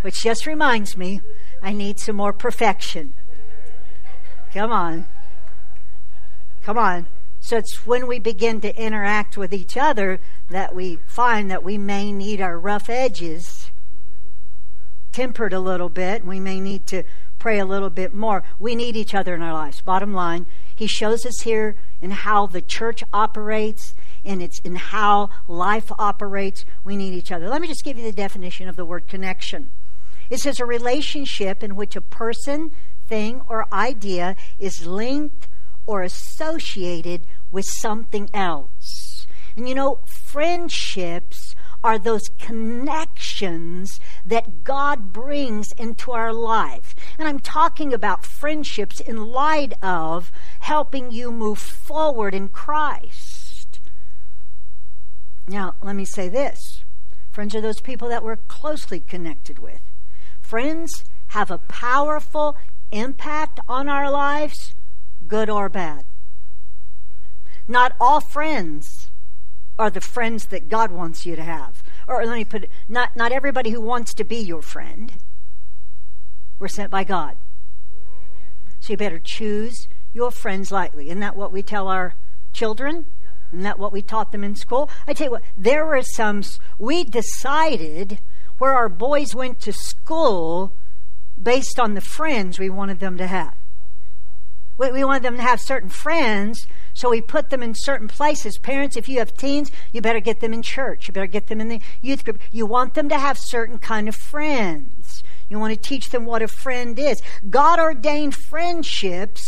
which 0.01 0.21
just 0.23 0.45
reminds 0.45 0.97
me 0.97 1.21
I 1.61 1.73
need 1.73 1.99
some 1.99 2.15
more 2.15 2.33
perfection. 2.33 3.13
Come 4.53 4.71
on. 4.71 5.05
Come 6.63 6.77
on. 6.77 7.07
So 7.39 7.57
it's 7.57 7.85
when 7.85 8.07
we 8.07 8.19
begin 8.19 8.61
to 8.61 8.75
interact 8.75 9.37
with 9.37 9.53
each 9.53 9.77
other 9.77 10.19
that 10.49 10.75
we 10.75 10.97
find 11.07 11.49
that 11.49 11.63
we 11.63 11.77
may 11.77 12.11
need 12.11 12.41
our 12.41 12.59
rough 12.59 12.89
edges 12.89 13.71
tempered 15.11 15.53
a 15.53 15.59
little 15.59 15.89
bit. 15.89 16.25
We 16.25 16.39
may 16.39 16.59
need 16.59 16.85
to 16.87 17.03
pray 17.39 17.59
a 17.59 17.65
little 17.65 17.89
bit 17.89 18.13
more. 18.13 18.43
We 18.59 18.75
need 18.75 18.95
each 18.95 19.15
other 19.15 19.33
in 19.33 19.41
our 19.41 19.53
lives. 19.53 19.81
Bottom 19.81 20.13
line, 20.13 20.45
he 20.73 20.87
shows 20.87 21.25
us 21.25 21.41
here 21.41 21.75
in 22.01 22.11
how 22.11 22.47
the 22.47 22.61
church 22.61 23.03
operates 23.13 23.95
and 24.23 24.41
it's 24.41 24.59
in 24.59 24.75
how 24.75 25.29
life 25.47 25.91
operates. 25.97 26.65
We 26.83 26.95
need 26.95 27.13
each 27.13 27.31
other. 27.31 27.49
Let 27.49 27.61
me 27.61 27.67
just 27.67 27.83
give 27.83 27.97
you 27.97 28.03
the 28.03 28.11
definition 28.11 28.67
of 28.67 28.75
the 28.75 28.85
word 28.85 29.07
connection. 29.07 29.71
It 30.29 30.39
says 30.39 30.59
a 30.59 30.65
relationship 30.65 31.63
in 31.63 31.75
which 31.75 31.95
a 31.95 32.01
person, 32.01 32.71
thing, 33.07 33.41
or 33.47 33.73
idea 33.73 34.35
is 34.59 34.85
linked 34.85 35.47
or 35.89 36.03
associated 36.03 37.25
with 37.49 37.65
something 37.79 38.29
else. 38.31 39.25
And 39.57 39.67
you 39.67 39.73
know, 39.73 40.01
friendships 40.05 41.55
are 41.83 41.97
those 41.97 42.29
connections 42.37 43.99
that 44.23 44.63
God 44.63 45.11
brings 45.11 45.71
into 45.71 46.11
our 46.11 46.31
life. 46.31 46.93
And 47.17 47.27
I'm 47.27 47.39
talking 47.39 47.91
about 47.91 48.23
friendships 48.23 48.99
in 48.99 49.25
light 49.25 49.73
of 49.81 50.31
helping 50.59 51.11
you 51.11 51.31
move 51.31 51.57
forward 51.57 52.35
in 52.35 52.49
Christ. 52.49 53.79
Now, 55.47 55.73
let 55.81 55.95
me 55.95 56.05
say 56.05 56.29
this 56.29 56.83
friends 57.31 57.55
are 57.55 57.61
those 57.61 57.81
people 57.81 58.09
that 58.09 58.23
we're 58.23 58.35
closely 58.35 58.99
connected 58.99 59.57
with. 59.57 59.81
Friends 60.39 61.03
have 61.29 61.49
a 61.49 61.57
powerful 61.57 62.55
impact 62.91 63.59
on 63.67 63.89
our 63.89 64.11
lives, 64.11 64.75
good 65.29 65.49
or 65.49 65.69
bad. 65.69 66.03
Not 67.67 67.93
all 67.99 68.19
friends 68.19 69.09
are 69.77 69.89
the 69.89 70.01
friends 70.01 70.47
that 70.47 70.67
God 70.67 70.91
wants 70.91 71.25
you 71.25 71.37
to 71.37 71.43
have. 71.43 71.81
Or 72.07 72.25
let 72.25 72.35
me 72.35 72.43
put 72.43 72.63
it, 72.63 72.71
not, 72.89 73.15
not 73.15 73.31
everybody 73.31 73.69
who 73.69 73.79
wants 73.79 74.13
to 74.15 74.25
be 74.25 74.37
your 74.37 74.61
friend. 74.61 75.13
We're 76.59 76.67
sent 76.67 76.91
by 76.91 77.05
God. 77.05 77.37
So 78.81 78.93
you 78.93 78.97
better 78.97 79.21
choose 79.23 79.87
your 80.13 80.31
friends 80.31 80.71
lightly. 80.71 81.07
Isn't 81.07 81.21
that 81.21 81.35
what 81.35 81.51
we 81.51 81.63
tell 81.63 81.87
our 81.87 82.15
children? 82.51 83.05
Isn't 83.51 83.63
that 83.63 83.79
what 83.79 83.93
we 83.93 84.01
taught 84.01 84.31
them 84.31 84.43
in 84.43 84.55
school? 84.55 84.89
I 85.07 85.13
tell 85.13 85.27
you 85.27 85.31
what, 85.31 85.43
there 85.55 85.85
were 85.85 86.01
some, 86.01 86.43
we 86.77 87.03
decided 87.03 88.19
where 88.57 88.73
our 88.73 88.89
boys 88.89 89.33
went 89.33 89.59
to 89.61 89.73
school 89.73 90.75
based 91.41 91.79
on 91.79 91.93
the 91.93 92.01
friends 92.01 92.59
we 92.59 92.69
wanted 92.69 92.99
them 92.99 93.17
to 93.17 93.27
have. 93.27 93.53
We, 94.79 94.91
we 94.91 95.19
them 95.19 95.35
to 95.35 95.41
have 95.41 95.61
certain 95.61 95.89
friends 95.89 96.65
so 96.93 97.09
we 97.09 97.21
put 97.21 97.49
them 97.49 97.61
in 97.61 97.75
certain 97.75 98.07
places. 98.07 98.57
Parents, 98.57 98.95
if 98.97 99.07
you 99.07 99.19
have 99.19 99.33
teens, 99.37 99.71
you 99.91 100.01
better 100.01 100.19
get 100.19 100.39
them 100.39 100.53
in 100.53 100.61
church. 100.61 101.07
You 101.07 101.13
better 101.13 101.27
get 101.27 101.47
them 101.47 101.61
in 101.61 101.67
the 101.67 101.81
youth 102.01 102.25
group. 102.25 102.39
You 102.51 102.65
want 102.65 102.93
them 102.93 103.09
to 103.09 103.17
have 103.17 103.37
certain 103.37 103.77
kind 103.77 104.09
of 104.09 104.15
friends. 104.15 105.23
You 105.49 105.59
want 105.59 105.73
to 105.73 105.79
teach 105.79 106.09
them 106.09 106.25
what 106.25 106.41
a 106.41 106.47
friend 106.47 106.97
is. 106.97 107.21
God 107.49 107.79
ordained 107.79 108.35
friendships 108.35 109.41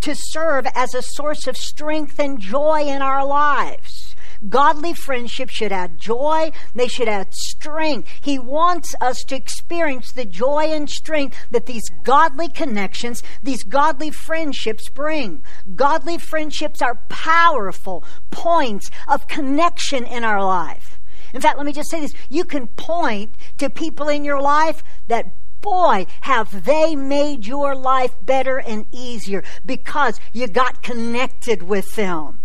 to 0.00 0.14
serve 0.14 0.66
as 0.74 0.94
a 0.94 1.02
source 1.02 1.46
of 1.46 1.56
strength 1.56 2.18
and 2.18 2.40
joy 2.40 2.82
in 2.82 3.02
our 3.02 3.26
lives. 3.26 4.05
Godly 4.48 4.94
friendship 4.94 5.50
should 5.50 5.72
add 5.72 5.98
joy, 5.98 6.50
they 6.74 6.88
should 6.88 7.08
add 7.08 7.32
strength. 7.32 8.08
He 8.20 8.38
wants 8.38 8.94
us 9.00 9.22
to 9.24 9.36
experience 9.36 10.12
the 10.12 10.24
joy 10.24 10.66
and 10.66 10.88
strength 10.88 11.36
that 11.50 11.66
these 11.66 11.88
godly 12.04 12.48
connections, 12.48 13.22
these 13.42 13.62
godly 13.62 14.10
friendships 14.10 14.88
bring. 14.88 15.42
Godly 15.74 16.18
friendships 16.18 16.82
are 16.82 17.02
powerful 17.08 18.04
points 18.30 18.90
of 19.08 19.28
connection 19.28 20.04
in 20.04 20.24
our 20.24 20.44
life. 20.44 20.98
In 21.32 21.40
fact, 21.40 21.56
let 21.56 21.66
me 21.66 21.72
just 21.72 21.90
say 21.90 22.00
this. 22.00 22.14
You 22.28 22.44
can 22.44 22.66
point 22.66 23.34
to 23.58 23.68
people 23.68 24.08
in 24.08 24.24
your 24.24 24.40
life 24.40 24.82
that 25.08 25.26
boy, 25.60 26.06
have 26.20 26.64
they 26.64 26.94
made 26.94 27.44
your 27.44 27.74
life 27.74 28.14
better 28.22 28.58
and 28.58 28.86
easier 28.92 29.42
because 29.64 30.20
you 30.32 30.46
got 30.46 30.82
connected 30.82 31.62
with 31.62 31.96
them. 31.96 32.38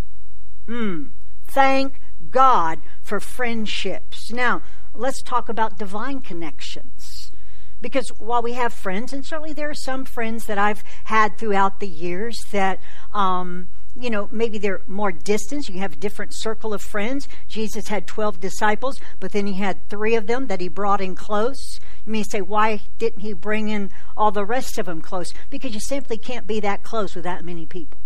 Hmm. 0.65 1.05
Thank 1.53 1.99
God 2.29 2.79
for 3.03 3.19
friendships. 3.19 4.31
Now, 4.31 4.61
let's 4.93 5.21
talk 5.21 5.49
about 5.49 5.77
divine 5.77 6.21
connections. 6.21 7.31
Because 7.81 8.09
while 8.19 8.41
we 8.41 8.53
have 8.53 8.73
friends, 8.73 9.11
and 9.11 9.25
certainly 9.25 9.53
there 9.53 9.69
are 9.69 9.75
some 9.75 10.05
friends 10.05 10.45
that 10.45 10.57
I've 10.57 10.83
had 11.05 11.37
throughout 11.37 11.79
the 11.79 11.87
years 11.87 12.37
that, 12.51 12.79
um, 13.11 13.69
you 13.95 14.09
know, 14.09 14.29
maybe 14.31 14.59
they're 14.59 14.81
more 14.85 15.11
distant. 15.11 15.67
You 15.67 15.79
have 15.79 15.93
a 15.93 15.97
different 15.97 16.33
circle 16.33 16.73
of 16.73 16.81
friends. 16.81 17.27
Jesus 17.47 17.87
had 17.87 18.05
12 18.05 18.39
disciples, 18.39 18.99
but 19.19 19.31
then 19.31 19.47
he 19.47 19.53
had 19.53 19.89
three 19.89 20.15
of 20.15 20.27
them 20.27 20.47
that 20.47 20.61
he 20.61 20.67
brought 20.67 21.01
in 21.01 21.15
close. 21.15 21.79
You 22.05 22.11
may 22.11 22.23
say, 22.23 22.41
why 22.41 22.81
didn't 22.99 23.21
he 23.21 23.33
bring 23.33 23.67
in 23.67 23.89
all 24.15 24.31
the 24.31 24.45
rest 24.45 24.77
of 24.77 24.85
them 24.85 25.01
close? 25.01 25.33
Because 25.49 25.73
you 25.73 25.81
simply 25.81 26.17
can't 26.17 26.45
be 26.47 26.59
that 26.59 26.83
close 26.83 27.15
with 27.15 27.23
that 27.23 27.43
many 27.43 27.65
people. 27.65 27.99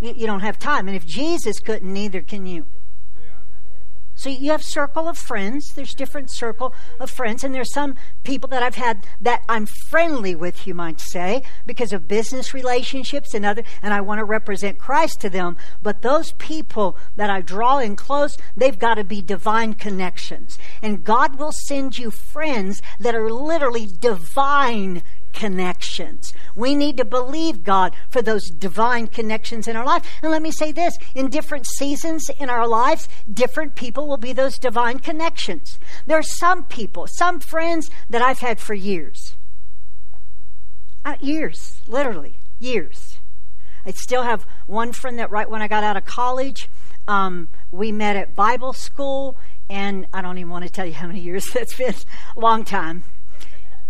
You, 0.00 0.26
don't 0.26 0.40
have 0.40 0.58
time. 0.58 0.86
And 0.86 0.96
if 0.96 1.04
Jesus 1.04 1.58
couldn't, 1.60 1.92
neither 1.92 2.22
can 2.22 2.46
you. 2.46 2.66
So 4.18 4.30
you 4.30 4.50
have 4.50 4.64
circle 4.64 5.08
of 5.08 5.16
friends. 5.16 5.74
There's 5.74 5.94
different 5.94 6.28
circle 6.32 6.74
of 6.98 7.08
friends, 7.08 7.44
and 7.44 7.54
there's 7.54 7.72
some 7.72 7.94
people 8.24 8.48
that 8.48 8.64
I've 8.64 8.74
had 8.74 9.06
that 9.20 9.42
I'm 9.48 9.66
friendly 9.90 10.34
with, 10.34 10.66
you 10.66 10.74
might 10.74 11.00
say, 11.00 11.44
because 11.66 11.92
of 11.92 12.08
business 12.08 12.52
relationships 12.52 13.32
and 13.32 13.46
other, 13.46 13.62
and 13.80 13.94
I 13.94 14.00
want 14.00 14.18
to 14.18 14.24
represent 14.24 14.76
Christ 14.76 15.20
to 15.20 15.30
them. 15.30 15.56
But 15.82 16.02
those 16.02 16.32
people 16.32 16.96
that 17.14 17.30
I 17.30 17.42
draw 17.42 17.78
in 17.78 17.94
close, 17.94 18.36
they've 18.56 18.76
got 18.76 18.96
to 18.96 19.04
be 19.04 19.22
divine 19.22 19.74
connections, 19.74 20.58
and 20.82 21.04
God 21.04 21.38
will 21.38 21.52
send 21.52 21.96
you 21.96 22.10
friends 22.10 22.82
that 22.98 23.14
are 23.14 23.30
literally 23.30 23.86
divine 23.86 25.04
connections. 25.38 26.32
We 26.56 26.74
need 26.74 26.96
to 26.96 27.04
believe 27.04 27.62
God 27.62 27.94
for 28.10 28.20
those 28.20 28.50
divine 28.50 29.06
connections 29.06 29.68
in 29.68 29.76
our 29.76 29.86
life. 29.86 30.04
And 30.20 30.32
let 30.32 30.42
me 30.42 30.50
say 30.50 30.72
this 30.72 30.98
in 31.14 31.28
different 31.28 31.64
seasons 31.76 32.28
in 32.40 32.50
our 32.50 32.66
lives, 32.66 33.08
different 33.32 33.76
people 33.76 34.08
will 34.08 34.16
be 34.16 34.32
those 34.32 34.58
divine 34.58 34.98
connections. 34.98 35.78
There 36.06 36.18
are 36.18 36.24
some 36.24 36.64
people, 36.64 37.06
some 37.06 37.38
friends 37.38 37.88
that 38.10 38.20
I've 38.20 38.40
had 38.40 38.58
for 38.58 38.74
years. 38.74 39.36
Uh, 41.04 41.14
years, 41.20 41.82
literally, 41.86 42.40
years. 42.58 43.18
I 43.86 43.92
still 43.92 44.24
have 44.24 44.44
one 44.66 44.92
friend 44.92 45.20
that 45.20 45.30
right 45.30 45.48
when 45.48 45.62
I 45.62 45.68
got 45.68 45.84
out 45.84 45.96
of 45.96 46.04
college, 46.04 46.68
um, 47.06 47.48
we 47.70 47.92
met 47.92 48.16
at 48.16 48.34
Bible 48.34 48.72
school, 48.72 49.36
and 49.70 50.08
I 50.12 50.20
don't 50.20 50.36
even 50.36 50.50
want 50.50 50.64
to 50.64 50.70
tell 50.70 50.84
you 50.84 50.94
how 50.94 51.06
many 51.06 51.20
years 51.20 51.46
that's 51.54 51.76
been, 51.76 51.94
a 52.36 52.40
long 52.40 52.64
time. 52.64 53.04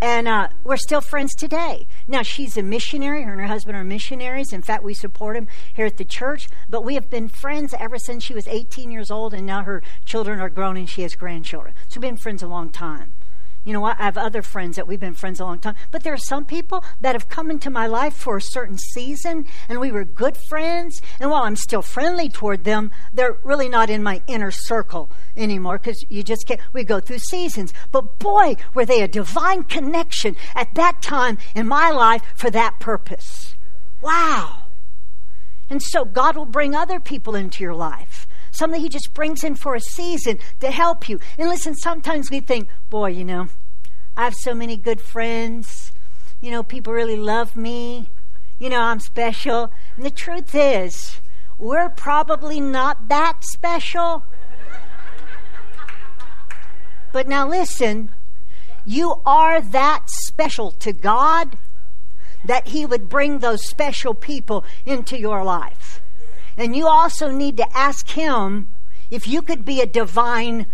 And 0.00 0.28
uh, 0.28 0.48
we're 0.62 0.76
still 0.76 1.00
friends 1.00 1.34
today. 1.34 1.88
Now, 2.06 2.22
she's 2.22 2.56
a 2.56 2.62
missionary. 2.62 3.24
Her 3.24 3.32
and 3.32 3.40
her 3.40 3.48
husband 3.48 3.76
are 3.76 3.82
missionaries. 3.82 4.52
In 4.52 4.62
fact, 4.62 4.84
we 4.84 4.94
support 4.94 5.36
them 5.36 5.48
here 5.74 5.86
at 5.86 5.96
the 5.96 6.04
church. 6.04 6.48
But 6.68 6.84
we 6.84 6.94
have 6.94 7.10
been 7.10 7.28
friends 7.28 7.74
ever 7.78 7.98
since 7.98 8.22
she 8.22 8.34
was 8.34 8.46
18 8.46 8.92
years 8.92 9.10
old, 9.10 9.34
and 9.34 9.44
now 9.44 9.64
her 9.64 9.82
children 10.04 10.40
are 10.40 10.48
grown 10.48 10.76
and 10.76 10.88
she 10.88 11.02
has 11.02 11.16
grandchildren. 11.16 11.74
So 11.88 11.98
we've 11.98 12.10
been 12.10 12.16
friends 12.16 12.42
a 12.42 12.48
long 12.48 12.70
time. 12.70 13.14
You 13.68 13.74
know? 13.74 13.84
I 13.84 13.94
have 13.96 14.16
other 14.16 14.40
friends 14.40 14.76
that 14.76 14.88
we've 14.88 14.98
been 14.98 15.12
friends 15.12 15.40
a 15.40 15.44
long 15.44 15.58
time. 15.58 15.74
But 15.90 16.02
there 16.02 16.14
are 16.14 16.16
some 16.16 16.46
people 16.46 16.82
that 17.02 17.14
have 17.14 17.28
come 17.28 17.50
into 17.50 17.68
my 17.68 17.86
life 17.86 18.14
for 18.14 18.38
a 18.38 18.40
certain 18.40 18.78
season 18.78 19.44
and 19.68 19.78
we 19.78 19.92
were 19.92 20.06
good 20.06 20.38
friends. 20.48 21.02
And 21.20 21.30
while 21.30 21.42
I'm 21.42 21.54
still 21.54 21.82
friendly 21.82 22.30
toward 22.30 22.64
them, 22.64 22.90
they're 23.12 23.36
really 23.44 23.68
not 23.68 23.90
in 23.90 24.02
my 24.02 24.22
inner 24.26 24.50
circle 24.50 25.10
anymore 25.36 25.76
because 25.76 26.02
you 26.08 26.22
just 26.22 26.46
can't, 26.46 26.62
we 26.72 26.82
go 26.82 26.98
through 26.98 27.18
seasons. 27.18 27.74
But 27.92 28.18
boy, 28.18 28.56
were 28.72 28.86
they 28.86 29.02
a 29.02 29.08
divine 29.08 29.64
connection 29.64 30.34
at 30.54 30.74
that 30.76 31.02
time 31.02 31.36
in 31.54 31.68
my 31.68 31.90
life 31.90 32.22
for 32.34 32.50
that 32.50 32.80
purpose. 32.80 33.54
Wow. 34.00 34.64
And 35.68 35.82
so 35.82 36.06
God 36.06 36.36
will 36.36 36.46
bring 36.46 36.74
other 36.74 37.00
people 37.00 37.34
into 37.34 37.62
your 37.62 37.74
life 37.74 38.26
something 38.58 38.80
He 38.80 38.88
just 38.88 39.14
brings 39.14 39.44
in 39.44 39.54
for 39.54 39.74
a 39.74 39.80
season 39.80 40.38
to 40.60 40.70
help 40.70 41.08
you. 41.08 41.20
And 41.38 41.48
listen, 41.48 41.74
sometimes 41.74 42.30
we 42.30 42.40
think, 42.40 42.68
boy, 42.90 43.10
you 43.10 43.24
know, 43.24 43.48
I 44.16 44.24
have 44.24 44.34
so 44.34 44.52
many 44.54 44.76
good 44.76 45.00
friends. 45.00 45.92
You 46.40 46.50
know, 46.50 46.62
people 46.62 46.92
really 46.92 47.16
love 47.16 47.56
me. 47.56 48.10
You 48.58 48.68
know, 48.68 48.80
I'm 48.80 49.00
special. 49.00 49.72
And 49.96 50.04
the 50.04 50.10
truth 50.10 50.54
is, 50.54 51.20
we're 51.56 51.88
probably 51.88 52.60
not 52.60 53.08
that 53.08 53.44
special. 53.44 54.24
But 57.12 57.26
now 57.26 57.48
listen, 57.48 58.10
you 58.84 59.22
are 59.24 59.60
that 59.60 60.04
special 60.08 60.72
to 60.72 60.92
God 60.92 61.56
that 62.44 62.68
He 62.68 62.86
would 62.86 63.08
bring 63.08 63.38
those 63.38 63.66
special 63.66 64.14
people 64.14 64.64
into 64.84 65.18
your 65.18 65.44
life. 65.44 66.00
And 66.58 66.74
you 66.74 66.88
also 66.88 67.30
need 67.30 67.56
to 67.58 67.76
ask 67.76 68.08
Him 68.10 68.68
if 69.10 69.26
you 69.28 69.40
could 69.40 69.64
be 69.64 69.80
a 69.80 69.86
divine 69.86 70.66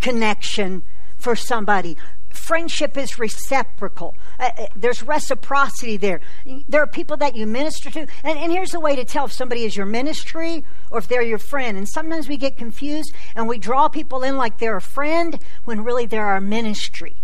connection 0.00 0.82
for 1.16 1.34
somebody. 1.34 1.96
Friendship 2.28 2.98
is 2.98 3.18
reciprocal. 3.18 4.14
Uh, 4.38 4.50
uh, 4.58 4.66
there's 4.76 5.02
reciprocity 5.02 5.96
there. 5.96 6.20
There 6.68 6.82
are 6.82 6.86
people 6.86 7.16
that 7.18 7.36
you 7.36 7.46
minister 7.46 7.90
to. 7.90 8.00
And, 8.22 8.38
and 8.38 8.52
here's 8.52 8.74
a 8.74 8.80
way 8.80 8.96
to 8.96 9.04
tell 9.04 9.24
if 9.24 9.32
somebody 9.32 9.64
is 9.64 9.76
your 9.76 9.86
ministry 9.86 10.62
or 10.90 10.98
if 10.98 11.08
they're 11.08 11.22
your 11.22 11.38
friend. 11.38 11.78
And 11.78 11.88
sometimes 11.88 12.28
we 12.28 12.36
get 12.36 12.58
confused 12.58 13.14
and 13.34 13.48
we 13.48 13.56
draw 13.56 13.88
people 13.88 14.24
in 14.24 14.36
like 14.36 14.58
they're 14.58 14.76
a 14.76 14.82
friend 14.82 15.40
when 15.64 15.84
really 15.84 16.06
they're 16.06 16.26
our 16.26 16.40
ministry. 16.40 17.16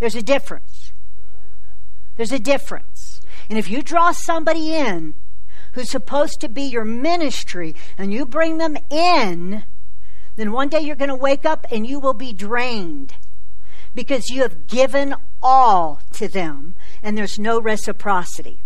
There's 0.00 0.16
a 0.16 0.22
difference. 0.22 0.92
There's 2.16 2.32
a 2.32 2.40
difference. 2.40 3.20
And 3.48 3.58
if 3.58 3.70
you 3.70 3.82
draw 3.82 4.10
somebody 4.10 4.74
in 4.74 5.14
who's 5.72 5.90
supposed 5.90 6.40
to 6.40 6.48
be 6.48 6.62
your 6.62 6.84
ministry 6.84 7.74
and 7.96 8.12
you 8.12 8.26
bring 8.26 8.58
them 8.58 8.76
in, 8.90 9.64
then 10.36 10.52
one 10.52 10.68
day 10.68 10.80
you're 10.80 10.96
going 10.96 11.08
to 11.08 11.14
wake 11.14 11.44
up 11.44 11.66
and 11.70 11.86
you 11.86 11.98
will 11.98 12.14
be 12.14 12.32
drained 12.32 13.14
because 13.94 14.30
you 14.30 14.42
have 14.42 14.66
given 14.66 15.14
all 15.42 16.00
to 16.12 16.28
them 16.28 16.76
and 17.02 17.16
there's 17.16 17.38
no 17.38 17.60
reciprocity. 17.60 18.62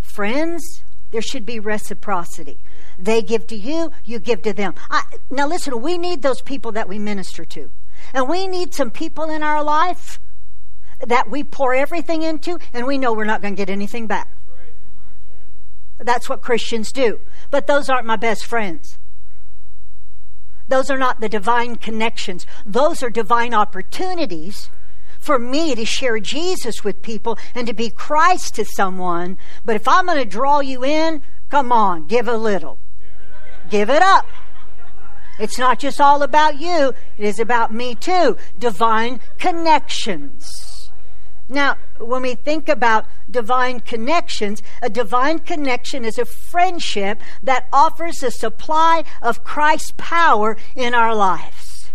Friends, 0.00 0.82
there 1.10 1.22
should 1.22 1.46
be 1.46 1.58
reciprocity. 1.58 2.58
They 2.98 3.22
give 3.22 3.46
to 3.48 3.56
you, 3.56 3.92
you 4.04 4.18
give 4.18 4.42
to 4.42 4.52
them. 4.52 4.74
I, 4.90 5.02
now, 5.30 5.46
listen, 5.46 5.80
we 5.80 5.98
need 5.98 6.22
those 6.22 6.40
people 6.40 6.72
that 6.72 6.88
we 6.88 6.98
minister 6.98 7.44
to. 7.44 7.70
And 8.12 8.28
we 8.28 8.46
need 8.46 8.74
some 8.74 8.90
people 8.90 9.30
in 9.30 9.42
our 9.42 9.62
life 9.62 10.20
that 11.06 11.30
we 11.30 11.44
pour 11.44 11.74
everything 11.74 12.22
into 12.22 12.58
and 12.72 12.86
we 12.86 12.98
know 12.98 13.12
we're 13.12 13.24
not 13.24 13.42
going 13.42 13.54
to 13.54 13.56
get 13.56 13.70
anything 13.70 14.06
back. 14.06 14.28
That's 16.04 16.28
what 16.28 16.42
Christians 16.42 16.92
do. 16.92 17.20
But 17.50 17.66
those 17.66 17.88
aren't 17.88 18.06
my 18.06 18.16
best 18.16 18.44
friends. 18.44 18.98
Those 20.68 20.90
are 20.90 20.98
not 20.98 21.20
the 21.20 21.28
divine 21.28 21.76
connections. 21.76 22.46
Those 22.64 23.02
are 23.02 23.10
divine 23.10 23.52
opportunities 23.52 24.70
for 25.18 25.38
me 25.38 25.74
to 25.74 25.84
share 25.84 26.18
Jesus 26.18 26.82
with 26.82 27.02
people 27.02 27.38
and 27.54 27.66
to 27.66 27.74
be 27.74 27.90
Christ 27.90 28.54
to 28.56 28.64
someone. 28.64 29.38
But 29.64 29.76
if 29.76 29.86
I'm 29.86 30.06
going 30.06 30.18
to 30.18 30.24
draw 30.24 30.60
you 30.60 30.84
in, 30.84 31.22
come 31.50 31.72
on, 31.72 32.06
give 32.06 32.26
a 32.26 32.36
little. 32.36 32.78
Give 33.70 33.88
it 33.90 34.02
up. 34.02 34.26
It's 35.38 35.58
not 35.58 35.78
just 35.78 36.00
all 36.00 36.22
about 36.22 36.60
you, 36.60 36.92
it 37.18 37.24
is 37.24 37.38
about 37.38 37.72
me 37.72 37.94
too. 37.94 38.36
Divine 38.58 39.20
connections. 39.38 40.71
Now, 41.52 41.76
when 41.98 42.22
we 42.22 42.34
think 42.34 42.70
about 42.70 43.04
divine 43.30 43.80
connections, 43.80 44.62
a 44.80 44.88
divine 44.88 45.38
connection 45.38 46.06
is 46.06 46.16
a 46.18 46.24
friendship 46.24 47.20
that 47.42 47.68
offers 47.72 48.22
a 48.22 48.30
supply 48.30 49.04
of 49.20 49.44
Christ's 49.44 49.92
power 49.98 50.56
in 50.74 50.94
our 50.94 51.14
lives. 51.14 51.90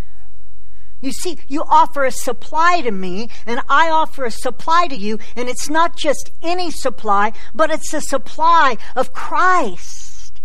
You 1.01 1.11
see, 1.11 1.39
you 1.47 1.63
offer 1.63 2.05
a 2.05 2.11
supply 2.11 2.81
to 2.81 2.91
me, 2.91 3.29
and 3.47 3.61
I 3.67 3.89
offer 3.89 4.25
a 4.25 4.31
supply 4.31 4.87
to 4.87 4.95
you, 4.95 5.17
and 5.35 5.49
it's 5.49 5.69
not 5.69 5.97
just 5.97 6.29
any 6.43 6.69
supply, 6.69 7.33
but 7.55 7.71
it's 7.71 7.93
a 7.95 8.01
supply 8.01 8.77
of 8.95 9.11
Christ. 9.11 10.39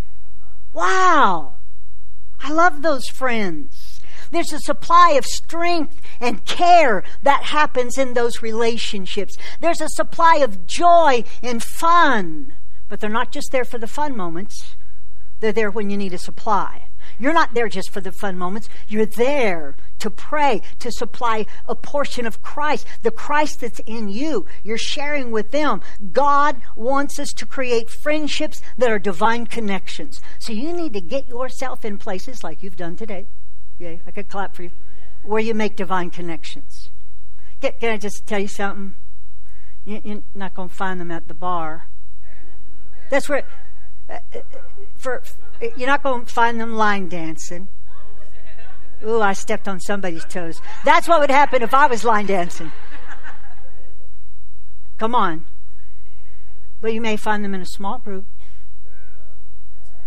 Wow. 0.72 1.56
I 2.40 2.50
love 2.50 2.80
those 2.80 3.08
friends. 3.08 3.91
There's 4.32 4.52
a 4.52 4.58
supply 4.58 5.10
of 5.10 5.26
strength 5.26 6.00
and 6.18 6.44
care 6.46 7.04
that 7.22 7.44
happens 7.44 7.98
in 7.98 8.14
those 8.14 8.42
relationships. 8.42 9.36
There's 9.60 9.80
a 9.80 9.88
supply 9.90 10.36
of 10.36 10.66
joy 10.66 11.24
and 11.42 11.62
fun. 11.62 12.54
But 12.88 13.00
they're 13.00 13.10
not 13.10 13.30
just 13.30 13.52
there 13.52 13.64
for 13.64 13.78
the 13.78 13.86
fun 13.86 14.16
moments, 14.16 14.74
they're 15.40 15.52
there 15.52 15.70
when 15.70 15.90
you 15.90 15.96
need 15.96 16.14
a 16.14 16.18
supply. 16.18 16.88
You're 17.18 17.32
not 17.32 17.52
there 17.52 17.68
just 17.68 17.90
for 17.90 18.00
the 18.00 18.12
fun 18.12 18.38
moments. 18.38 18.68
You're 18.88 19.06
there 19.06 19.76
to 19.98 20.08
pray, 20.08 20.62
to 20.78 20.90
supply 20.90 21.46
a 21.66 21.74
portion 21.74 22.26
of 22.26 22.42
Christ, 22.42 22.86
the 23.02 23.10
Christ 23.10 23.60
that's 23.60 23.80
in 23.80 24.08
you. 24.08 24.46
You're 24.62 24.78
sharing 24.78 25.30
with 25.30 25.50
them. 25.50 25.82
God 26.12 26.62
wants 26.76 27.18
us 27.18 27.32
to 27.34 27.46
create 27.46 27.90
friendships 27.90 28.62
that 28.78 28.90
are 28.90 28.98
divine 28.98 29.46
connections. 29.46 30.20
So 30.38 30.52
you 30.52 30.72
need 30.72 30.92
to 30.94 31.00
get 31.00 31.28
yourself 31.28 31.84
in 31.84 31.98
places 31.98 32.42
like 32.42 32.62
you've 32.62 32.76
done 32.76 32.96
today. 32.96 33.26
Yay, 33.78 34.00
I 34.06 34.10
could 34.10 34.28
clap 34.28 34.54
for 34.54 34.64
you. 34.64 34.70
Where 35.22 35.40
you 35.40 35.54
make 35.54 35.76
divine 35.76 36.10
connections. 36.10 36.90
Can, 37.60 37.72
can 37.80 37.90
I 37.90 37.96
just 37.96 38.26
tell 38.26 38.38
you 38.38 38.48
something? 38.48 38.94
You're 39.84 40.22
not 40.34 40.54
going 40.54 40.68
to 40.68 40.74
find 40.74 41.00
them 41.00 41.10
at 41.10 41.28
the 41.28 41.34
bar. 41.34 41.88
That's 43.10 43.28
where, 43.28 43.44
uh, 44.08 44.18
uh 44.34 44.40
for, 44.96 45.22
you're 45.76 45.88
not 45.88 46.02
going 46.02 46.24
to 46.24 46.32
find 46.32 46.60
them 46.60 46.74
line 46.74 47.08
dancing. 47.08 47.68
Ooh, 49.04 49.20
I 49.20 49.32
stepped 49.32 49.66
on 49.66 49.80
somebody's 49.80 50.24
toes. 50.24 50.60
That's 50.84 51.08
what 51.08 51.20
would 51.20 51.30
happen 51.30 51.62
if 51.62 51.74
I 51.74 51.86
was 51.86 52.04
line 52.04 52.26
dancing. 52.26 52.70
Come 54.98 55.14
on. 55.14 55.44
But 56.80 56.94
you 56.94 57.00
may 57.00 57.16
find 57.16 57.44
them 57.44 57.54
in 57.54 57.60
a 57.60 57.66
small 57.66 57.98
group 57.98 58.26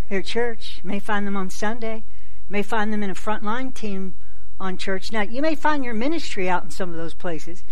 here 0.07 0.19
at 0.19 0.25
church. 0.25 0.79
You 0.83 0.87
may 0.87 0.99
find 0.99 1.27
them 1.27 1.35
on 1.35 1.49
Sunday. 1.49 2.03
You 2.49 2.53
may 2.53 2.63
find 2.63 2.93
them 2.93 3.03
in 3.03 3.09
a 3.09 3.15
frontline 3.15 3.73
team 3.73 4.15
on 4.59 4.77
church. 4.77 5.11
Now, 5.11 5.21
you 5.21 5.41
may 5.41 5.55
find 5.55 5.83
your 5.83 5.93
ministry 5.93 6.49
out 6.49 6.63
in 6.63 6.69
some 6.69 6.89
of 6.89 6.95
those 6.95 7.13
places, 7.13 7.63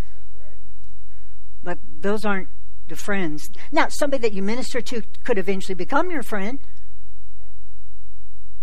but 1.61 1.77
those 1.99 2.25
aren't 2.25 2.49
the 2.87 2.95
friends. 2.95 3.49
Now, 3.71 3.87
somebody 3.89 4.21
that 4.21 4.33
you 4.33 4.41
minister 4.41 4.81
to 4.81 5.03
could 5.23 5.37
eventually 5.37 5.75
become 5.75 6.11
your 6.11 6.23
friend, 6.23 6.59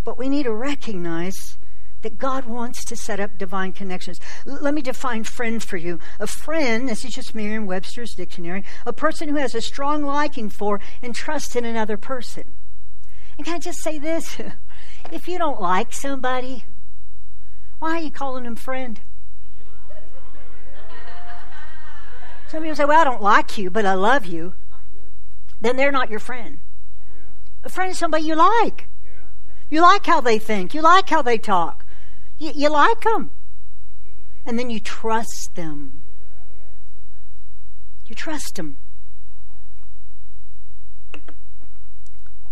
but 0.05 0.19
we 0.19 0.29
need 0.29 0.45
to 0.45 0.53
recognize 0.53 1.59
that 2.03 2.19
God 2.19 2.47
wants 2.47 2.85
to 2.87 2.97
set 2.97 3.21
up 3.21 3.37
divine 3.37 3.73
connections. 3.73 4.19
L- 4.47 4.59
let 4.61 4.75
me 4.75 4.83
define 4.83 5.25
friend 5.25 5.63
for 5.63 5.77
you. 5.77 5.99
A 6.19 6.27
friend, 6.27 6.89
this 6.89 7.05
is 7.05 7.13
just 7.13 7.35
Merriam 7.35 7.67
Webster's 7.67 8.15
dictionary, 8.15 8.65
a 8.87 8.93
person 8.93 9.29
who 9.29 9.37
has 9.37 9.55
a 9.55 9.61
strong 9.61 10.03
liking 10.03 10.49
for 10.49 10.81
and 11.03 11.15
trust 11.15 11.57
in 11.57 11.65
another 11.65 11.97
person. 11.97 12.57
And 13.37 13.47
can 13.47 13.55
I 13.55 13.59
just 13.59 13.81
say 13.81 13.99
this? 13.99 14.39
if 15.13 15.29
you 15.29 15.39
don't 15.39 15.61
like 15.61 15.93
somebody, 15.93 16.65
why 17.79 17.93
are 17.93 18.01
you 18.01 18.11
calling 18.11 18.45
them 18.45 18.57
friend? 18.57 19.01
Some 22.49 22.63
people 22.63 22.77
say, 22.77 22.85
Well, 22.85 23.01
I 23.01 23.05
don't 23.05 23.23
like 23.23 23.57
you, 23.59 23.71
but 23.71 23.87
I 23.87 23.95
love 23.95 24.27
you. 24.27 24.55
Then 25.61 25.77
they're 25.77 25.93
not 25.93 26.11
your 26.11 26.19
friend. 26.19 26.59
A 27.63 27.69
friend 27.69 27.93
is 27.93 27.99
somebody 27.99 28.25
you 28.25 28.35
like. 28.35 28.89
You 29.71 29.83
like 29.83 30.05
how 30.07 30.21
they 30.21 30.39
think. 30.39 30.75
You 30.75 30.83
like 30.83 31.09
how 31.09 31.23
they 31.23 31.39
talk. 31.39 31.87
You, 32.39 32.53
you 32.55 32.69
like 32.69 33.03
them. 33.03 33.31
And 34.45 34.59
then 34.59 34.69
you 34.69 34.81
trust 34.81 35.55
them. 35.55 36.03
You 38.07 38.15
trust 38.17 38.57
them. 38.57 38.79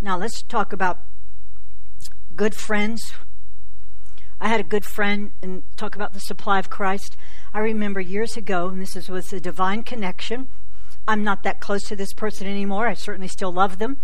Now 0.01 0.17
let's 0.17 0.43
talk 0.43 0.73
about 0.73 1.01
good 2.39 2.55
friends. 2.55 3.15
I 4.41 4.47
had 4.47 4.61
a 4.61 4.65
good 4.65 4.85
friend 4.85 5.33
and 5.43 5.65
talk 5.77 5.97
about 5.97 6.13
the 6.13 6.21
supply 6.21 6.61
of 6.61 6.71
Christ. 6.71 7.17
I 7.53 7.59
remember 7.59 8.01
years 8.01 8.37
ago, 8.37 8.69
and 8.69 8.81
this 8.81 9.09
was 9.09 9.33
a 9.33 9.41
divine 9.41 9.83
connection. 9.83 10.49
I'm 11.09 11.25
not 11.25 11.43
that 11.43 11.59
close 11.59 11.83
to 11.89 11.97
this 11.97 12.13
person 12.13 12.47
anymore. 12.47 12.87
I 12.87 12.95
certainly 12.95 13.27
still 13.27 13.53
love 13.53 13.79
them 13.79 13.99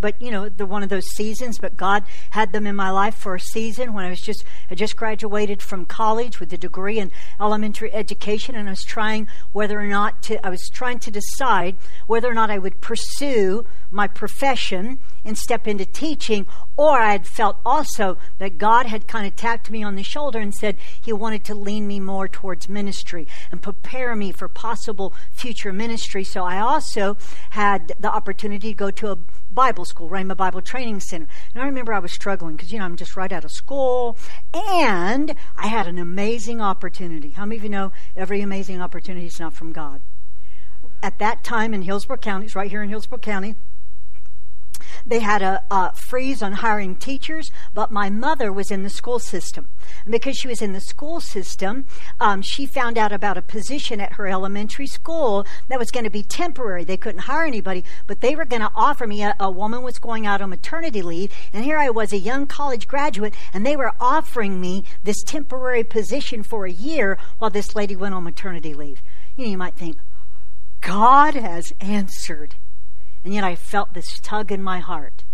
but 0.00 0.20
you 0.20 0.30
know, 0.30 0.48
the 0.48 0.66
one 0.66 0.82
of 0.82 0.88
those 0.88 1.06
seasons. 1.14 1.58
But 1.58 1.76
God 1.76 2.04
had 2.30 2.52
them 2.52 2.66
in 2.66 2.74
my 2.74 2.90
life 2.90 3.14
for 3.14 3.34
a 3.34 3.40
season 3.40 3.92
when 3.92 4.04
I 4.04 4.10
was 4.10 4.20
just 4.20 4.44
I 4.70 4.74
just 4.74 4.96
graduated 4.96 5.62
from 5.62 5.84
college 5.84 6.40
with 6.40 6.52
a 6.52 6.58
degree 6.58 6.98
in 6.98 7.10
elementary 7.40 7.92
education, 7.92 8.54
and 8.54 8.68
I 8.68 8.72
was 8.72 8.82
trying 8.82 9.28
whether 9.52 9.78
or 9.78 9.86
not 9.86 10.22
to 10.24 10.44
I 10.44 10.50
was 10.50 10.68
trying 10.72 10.98
to 11.00 11.10
decide 11.10 11.76
whether 12.06 12.28
or 12.28 12.34
not 12.34 12.50
I 12.50 12.58
would 12.58 12.80
pursue 12.80 13.64
my 13.90 14.06
profession 14.06 14.98
and 15.24 15.36
step 15.36 15.66
into 15.66 15.84
teaching, 15.84 16.46
or 16.76 16.98
I 16.98 17.12
had 17.12 17.26
felt 17.26 17.58
also 17.64 18.16
that 18.38 18.58
God 18.58 18.86
had 18.86 19.06
kind 19.06 19.26
of 19.26 19.36
tapped 19.36 19.70
me 19.70 19.82
on 19.82 19.96
the 19.96 20.02
shoulder 20.02 20.38
and 20.38 20.54
said 20.54 20.78
He 21.00 21.12
wanted 21.12 21.44
to 21.44 21.54
lean 21.54 21.86
me 21.86 22.00
more 22.00 22.28
towards 22.28 22.68
ministry 22.68 23.26
and 23.50 23.60
prepare 23.60 24.14
me 24.16 24.32
for 24.32 24.48
possible 24.48 25.14
future 25.32 25.72
ministry. 25.72 26.24
So 26.24 26.44
I 26.44 26.58
also 26.58 27.16
had 27.50 27.92
the 27.98 28.10
opportunity 28.10 28.68
to 28.68 28.74
go 28.74 28.90
to 28.90 29.10
a 29.10 29.18
Bible 29.50 29.84
school, 29.84 30.08
Rhema 30.08 30.36
Bible 30.36 30.62
Training 30.62 31.00
Center. 31.00 31.26
And 31.54 31.62
I 31.62 31.66
remember 31.66 31.92
I 31.92 31.98
was 31.98 32.12
struggling 32.12 32.56
because, 32.56 32.72
you 32.72 32.78
know, 32.78 32.84
I'm 32.84 32.96
just 32.96 33.16
right 33.16 33.32
out 33.32 33.44
of 33.44 33.50
school. 33.50 34.16
And 34.54 35.34
I 35.56 35.66
had 35.66 35.86
an 35.86 35.98
amazing 35.98 36.60
opportunity. 36.60 37.30
How 37.30 37.44
many 37.44 37.58
of 37.58 37.64
you 37.64 37.70
know 37.70 37.92
every 38.16 38.40
amazing 38.40 38.80
opportunity 38.80 39.26
is 39.26 39.40
not 39.40 39.54
from 39.54 39.72
God? 39.72 40.02
At 41.02 41.18
that 41.18 41.42
time 41.42 41.72
in 41.74 41.82
Hillsborough 41.82 42.18
County, 42.18 42.46
it's 42.46 42.54
right 42.54 42.70
here 42.70 42.82
in 42.82 42.90
Hillsborough 42.90 43.18
County, 43.18 43.56
they 45.06 45.20
had 45.20 45.42
a, 45.42 45.62
a, 45.70 45.94
freeze 45.94 46.42
on 46.42 46.52
hiring 46.52 46.96
teachers, 46.96 47.50
but 47.74 47.90
my 47.90 48.10
mother 48.10 48.52
was 48.52 48.70
in 48.70 48.82
the 48.82 48.90
school 48.90 49.18
system. 49.18 49.68
And 50.04 50.12
because 50.12 50.36
she 50.36 50.48
was 50.48 50.62
in 50.62 50.72
the 50.72 50.80
school 50.80 51.20
system, 51.20 51.86
um, 52.20 52.42
she 52.42 52.66
found 52.66 52.98
out 52.98 53.12
about 53.12 53.38
a 53.38 53.42
position 53.42 54.00
at 54.00 54.14
her 54.14 54.26
elementary 54.26 54.86
school 54.86 55.46
that 55.68 55.78
was 55.78 55.90
going 55.90 56.04
to 56.04 56.10
be 56.10 56.22
temporary. 56.22 56.84
They 56.84 56.96
couldn't 56.96 57.22
hire 57.22 57.44
anybody, 57.44 57.84
but 58.06 58.20
they 58.20 58.34
were 58.34 58.44
going 58.44 58.62
to 58.62 58.72
offer 58.74 59.06
me 59.06 59.22
a, 59.22 59.34
a 59.40 59.50
woman 59.50 59.82
was 59.82 59.98
going 59.98 60.26
out 60.26 60.40
on 60.40 60.50
maternity 60.50 61.02
leave, 61.02 61.32
and 61.52 61.64
here 61.64 61.78
I 61.78 61.90
was, 61.90 62.12
a 62.12 62.18
young 62.18 62.46
college 62.46 62.88
graduate, 62.88 63.34
and 63.52 63.64
they 63.64 63.76
were 63.76 63.92
offering 64.00 64.60
me 64.60 64.84
this 65.02 65.22
temporary 65.22 65.84
position 65.84 66.42
for 66.42 66.66
a 66.66 66.72
year 66.72 67.18
while 67.38 67.50
this 67.50 67.74
lady 67.74 67.96
went 67.96 68.14
on 68.14 68.24
maternity 68.24 68.74
leave. 68.74 69.02
You 69.36 69.44
know, 69.44 69.50
you 69.50 69.58
might 69.58 69.76
think, 69.76 69.98
God 70.80 71.34
has 71.34 71.72
answered. 71.80 72.56
And 73.24 73.34
yet 73.34 73.44
I 73.44 73.54
felt 73.54 73.94
this 73.94 74.18
tug 74.20 74.50
in 74.50 74.62
my 74.62 74.78
heart. 74.78 75.24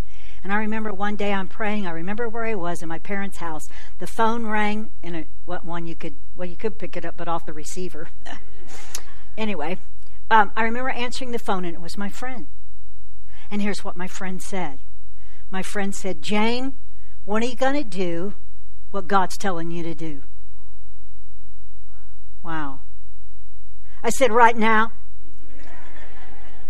And 0.43 0.53
I 0.53 0.59
remember 0.59 0.93
one 0.93 1.17
day 1.17 1.33
I'm 1.33 1.49
praying, 1.49 1.87
I 1.87 1.91
remember 1.91 2.29
where 2.29 2.45
I 2.45 2.55
was 2.55 2.83
in 2.83 2.89
my 2.89 2.99
parents' 2.99 3.39
house. 3.39 3.69
the 3.99 4.07
phone 4.07 4.47
rang, 4.47 4.91
and 5.03 5.17
it 5.17 5.29
what 5.45 5.65
one 5.65 5.87
you 5.87 5.97
could 5.97 6.15
well 6.37 6.49
you 6.49 6.57
could 6.57 6.79
pick 6.79 6.97
it 6.97 7.05
up, 7.05 7.17
but 7.17 7.27
off 7.27 7.47
the 7.47 7.53
receiver. 7.53 8.09
anyway, 9.39 9.79
um, 10.31 10.53
I 10.57 10.63
remember 10.63 10.91
answering 10.91 11.33
the 11.33 11.41
phone, 11.41 11.65
and 11.65 11.75
it 11.75 11.81
was 11.81 11.99
my 11.99 12.09
friend. 12.09 12.47
And 13.51 13.61
here's 13.61 13.85
what 13.85 13.97
my 13.97 14.07
friend 14.07 14.41
said. 14.41 14.79
My 15.51 15.63
friend 15.63 15.93
said, 15.93 16.23
"Jane, 16.23 16.75
when 17.25 17.43
are 17.43 17.47
you 17.47 17.57
going 17.57 17.83
to 17.83 17.89
do 17.89 18.35
what 18.93 19.09
God's 19.09 19.37
telling 19.37 19.73
you 19.73 19.83
to 19.83 19.97
do?" 19.97 20.23
Wow. 22.43 22.83
I 24.03 24.11
said, 24.11 24.31
"Right 24.31 24.57
now." 24.57 24.93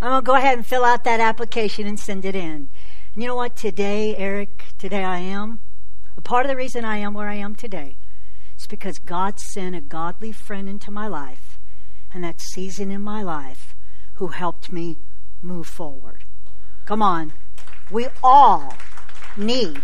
I'm 0.00 0.11
going 0.11 0.22
to 0.22 0.26
go 0.26 0.35
ahead 0.35 0.59
and 0.59 0.66
fill 0.66 0.85
out 0.85 1.04
that 1.04 1.20
application 1.20 1.87
and 1.87 1.98
send 1.98 2.24
it 2.26 2.37
in. 2.37 2.68
And 3.14 3.22
you 3.22 3.26
know 3.26 3.35
what? 3.35 3.56
Today, 3.56 4.14
Eric, 4.16 4.64
today 4.78 5.02
I 5.02 5.18
am. 5.18 5.61
A 6.18 6.20
part 6.20 6.44
of 6.44 6.50
the 6.50 6.56
reason 6.56 6.85
I 6.85 6.98
am 6.98 7.14
where 7.14 7.28
I 7.28 7.37
am 7.37 7.54
today 7.54 7.96
is 8.59 8.66
because 8.66 8.98
God 8.98 9.40
sent 9.40 9.74
a 9.74 9.80
godly 9.80 10.32
friend 10.32 10.68
into 10.68 10.90
my 10.90 11.06
life 11.06 11.59
and 12.12 12.22
that 12.24 12.42
season 12.42 12.90
in 12.90 13.00
my 13.00 13.22
life 13.22 13.74
who 14.14 14.28
helped 14.28 14.70
me 14.70 14.98
move 15.40 15.66
forward. 15.66 16.24
Come 16.85 17.02
on. 17.02 17.32
We 17.90 18.09
all 18.22 18.74
need 19.37 19.80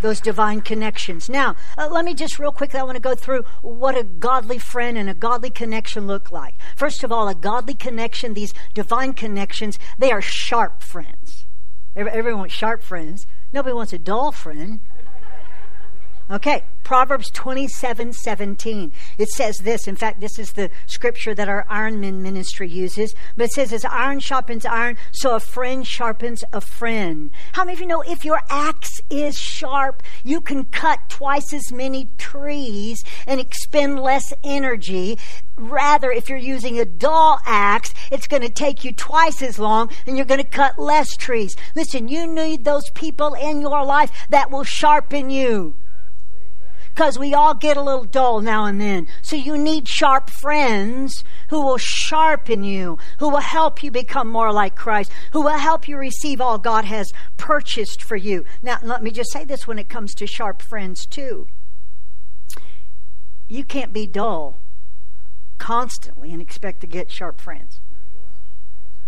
those 0.00 0.20
divine 0.20 0.60
connections. 0.60 1.28
Now, 1.28 1.56
uh, 1.76 1.88
let 1.90 2.04
me 2.04 2.14
just 2.14 2.38
real 2.38 2.52
quickly, 2.52 2.80
I 2.80 2.82
want 2.82 2.96
to 2.96 3.02
go 3.02 3.14
through 3.14 3.44
what 3.62 3.96
a 3.96 4.04
godly 4.04 4.58
friend 4.58 4.96
and 4.96 5.08
a 5.08 5.14
godly 5.14 5.50
connection 5.50 6.06
look 6.06 6.30
like. 6.32 6.54
First 6.76 7.04
of 7.04 7.12
all, 7.12 7.28
a 7.28 7.34
godly 7.34 7.74
connection, 7.74 8.34
these 8.34 8.54
divine 8.74 9.12
connections, 9.12 9.78
they 9.98 10.10
are 10.10 10.22
sharp 10.22 10.82
friends. 10.82 11.46
Everyone 11.96 12.40
wants 12.40 12.54
sharp 12.54 12.82
friends. 12.82 13.26
Nobody 13.52 13.74
wants 13.74 13.92
a 13.92 13.98
dull 13.98 14.32
friend. 14.32 14.80
Okay, 16.30 16.62
Proverbs 16.84 17.28
27 17.30 18.12
17. 18.12 18.92
It 19.18 19.28
says 19.30 19.58
this. 19.58 19.88
In 19.88 19.96
fact, 19.96 20.20
this 20.20 20.38
is 20.38 20.52
the 20.52 20.70
scripture 20.86 21.34
that 21.34 21.48
our 21.48 21.64
Ironman 21.68 22.20
ministry 22.20 22.68
uses. 22.68 23.16
But 23.36 23.46
it 23.46 23.52
says, 23.52 23.72
as 23.72 23.84
iron 23.84 24.20
sharpens 24.20 24.64
iron, 24.64 24.96
so 25.10 25.34
a 25.34 25.40
friend 25.40 25.84
sharpens 25.84 26.44
a 26.52 26.60
friend. 26.60 27.32
How 27.54 27.64
many 27.64 27.74
of 27.74 27.80
you 27.80 27.86
know 27.88 28.02
if 28.02 28.24
your 28.24 28.42
axe 28.48 29.00
is 29.10 29.36
sharp, 29.36 30.04
you 30.22 30.40
can 30.40 30.66
cut 30.66 31.00
twice 31.08 31.52
as 31.52 31.72
many 31.72 32.08
trees 32.16 33.02
and 33.26 33.40
expend 33.40 33.98
less 33.98 34.32
energy? 34.44 35.18
Rather, 35.56 36.12
if 36.12 36.28
you're 36.28 36.38
using 36.38 36.78
a 36.78 36.84
dull 36.84 37.40
axe, 37.44 37.92
it's 38.12 38.28
going 38.28 38.42
to 38.42 38.48
take 38.48 38.84
you 38.84 38.92
twice 38.92 39.42
as 39.42 39.58
long 39.58 39.90
and 40.06 40.16
you're 40.16 40.26
going 40.26 40.40
to 40.40 40.46
cut 40.46 40.78
less 40.78 41.16
trees. 41.16 41.56
Listen, 41.74 42.06
you 42.06 42.24
need 42.28 42.64
those 42.64 42.88
people 42.90 43.34
in 43.34 43.60
your 43.60 43.84
life 43.84 44.12
that 44.28 44.52
will 44.52 44.64
sharpen 44.64 45.28
you 45.28 45.74
because 46.94 47.18
we 47.18 47.34
all 47.34 47.54
get 47.54 47.76
a 47.76 47.82
little 47.82 48.04
dull 48.04 48.40
now 48.40 48.64
and 48.66 48.80
then. 48.80 49.08
So 49.22 49.36
you 49.36 49.56
need 49.56 49.88
sharp 49.88 50.30
friends 50.40 51.24
who 51.48 51.64
will 51.64 51.78
sharpen 51.78 52.64
you, 52.64 52.98
who 53.18 53.28
will 53.28 53.38
help 53.38 53.82
you 53.82 53.90
become 53.90 54.28
more 54.28 54.52
like 54.52 54.76
Christ, 54.76 55.10
who 55.32 55.42
will 55.42 55.58
help 55.58 55.88
you 55.88 55.96
receive 55.96 56.40
all 56.40 56.58
God 56.58 56.84
has 56.84 57.12
purchased 57.36 58.02
for 58.02 58.16
you. 58.16 58.44
Now, 58.62 58.78
let 58.82 59.02
me 59.02 59.10
just 59.10 59.32
say 59.32 59.44
this 59.44 59.66
when 59.66 59.78
it 59.78 59.88
comes 59.88 60.14
to 60.16 60.26
sharp 60.26 60.62
friends, 60.62 61.06
too. 61.06 61.46
You 63.48 63.64
can't 63.64 63.92
be 63.92 64.06
dull 64.06 64.60
constantly 65.58 66.32
and 66.32 66.40
expect 66.40 66.80
to 66.80 66.86
get 66.86 67.10
sharp 67.10 67.40
friends. 67.40 67.80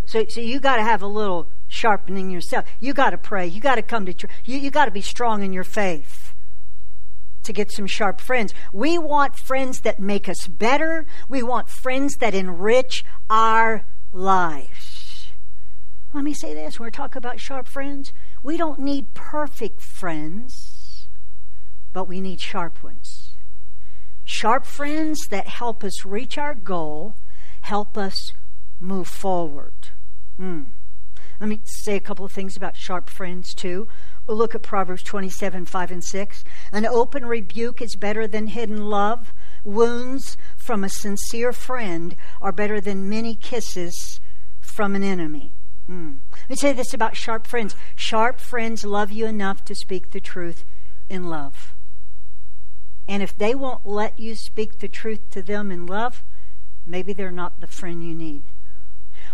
So, 0.05 0.25
so 0.29 0.41
you 0.41 0.61
got 0.61 0.77
to 0.77 0.83
have 0.83 1.03
a 1.03 1.07
little 1.07 1.49
sharpening 1.69 2.31
yourself. 2.31 2.67
You 2.81 2.93
got 2.93 3.11
to 3.11 3.19
pray. 3.19 3.47
You 3.47 3.61
got 3.61 3.77
to 3.77 3.83
come 3.83 4.05
to 4.07 4.13
church. 4.13 4.31
You, 4.45 4.59
you 4.59 4.71
got 4.71 4.87
to 4.87 4.91
be 4.91 5.01
strong 5.01 5.43
in 5.43 5.53
your 5.53 5.65
faith 5.65 6.22
to 7.43 7.53
get 7.53 7.73
some 7.73 7.87
sharp 7.87 8.21
friends. 8.21 8.55
We 8.73 8.99
want 8.99 9.37
friends 9.37 9.81
that 9.81 9.99
make 9.99 10.29
us 10.29 10.47
better. 10.47 11.07
We 11.29 11.43
want 11.43 11.69
friends 11.69 12.17
that 12.17 12.35
enrich 12.35 13.05
our 13.29 13.85
lives. 14.13 15.29
Let 16.13 16.25
me 16.25 16.35
say 16.35 16.53
this 16.53 16.79
when 16.79 16.87
we're 16.87 16.91
talking 16.91 17.19
about 17.19 17.41
sharp 17.41 17.67
friends, 17.67 18.13
we 18.43 18.57
don't 18.57 18.81
need 18.81 19.15
perfect 19.15 19.81
friends, 19.81 21.09
but 21.93 22.07
we 22.07 22.21
need 22.21 22.41
sharp 22.41 22.83
ones. 22.83 23.35
Sharp 24.25 24.67
friends 24.67 25.19
that 25.31 25.49
help 25.49 25.83
us 25.83 26.05
reach 26.05 26.37
our 26.37 26.55
goal, 26.55 27.17
help 27.63 27.97
us 27.97 28.15
move 28.79 29.09
forward. 29.09 29.89
Mm. 30.39 30.67
Let 31.41 31.49
me 31.49 31.61
say 31.65 31.97
a 31.97 32.01
couple 32.01 32.25
of 32.25 32.33
things 32.33 32.57
about 32.57 32.77
sharp 32.77 33.09
friends, 33.09 33.55
too. 33.55 33.89
We'll 34.33 34.39
look 34.39 34.55
at 34.55 34.63
Proverbs 34.63 35.03
27 35.03 35.67
5 35.67 35.91
and 35.91 36.03
6. 36.03 36.45
An 36.73 36.87
open 36.87 37.27
rebuke 37.27 37.83
is 37.83 37.97
better 37.97 38.27
than 38.27 38.47
hidden 38.47 38.89
love. 38.89 39.35
Wounds 39.63 40.39
from 40.57 40.83
a 40.83 40.89
sincere 40.89 41.53
friend 41.53 42.17
are 42.41 42.51
better 42.51 42.81
than 42.81 43.11
many 43.11 43.35
kisses 43.35 44.23
from 44.59 44.95
an 44.95 45.03
enemy. 45.03 45.53
Mm. 45.87 46.21
Let 46.33 46.49
me 46.49 46.57
say 46.57 46.73
this 46.73 46.95
about 46.95 47.15
sharp 47.15 47.47
friends 47.47 47.77
sharp 47.95 48.41
friends 48.41 48.87
love 48.87 49.13
you 49.13 49.27
enough 49.27 49.67
to 49.67 49.75
speak 49.75 50.13
the 50.13 50.21
truth 50.21 50.65
in 51.11 51.29
love. 51.29 51.75
And 53.07 53.23
if 53.23 53.37
they 53.37 53.55
won't 53.55 53.87
let 53.87 54.19
you 54.19 54.35
speak 54.35 54.79
the 54.79 54.89
truth 54.89 55.29
to 55.33 55.43
them 55.43 55.71
in 55.71 55.85
love, 55.85 56.23
maybe 56.87 57.13
they're 57.13 57.31
not 57.31 57.61
the 57.61 57.67
friend 57.67 58.03
you 58.03 58.15
need. 58.15 58.45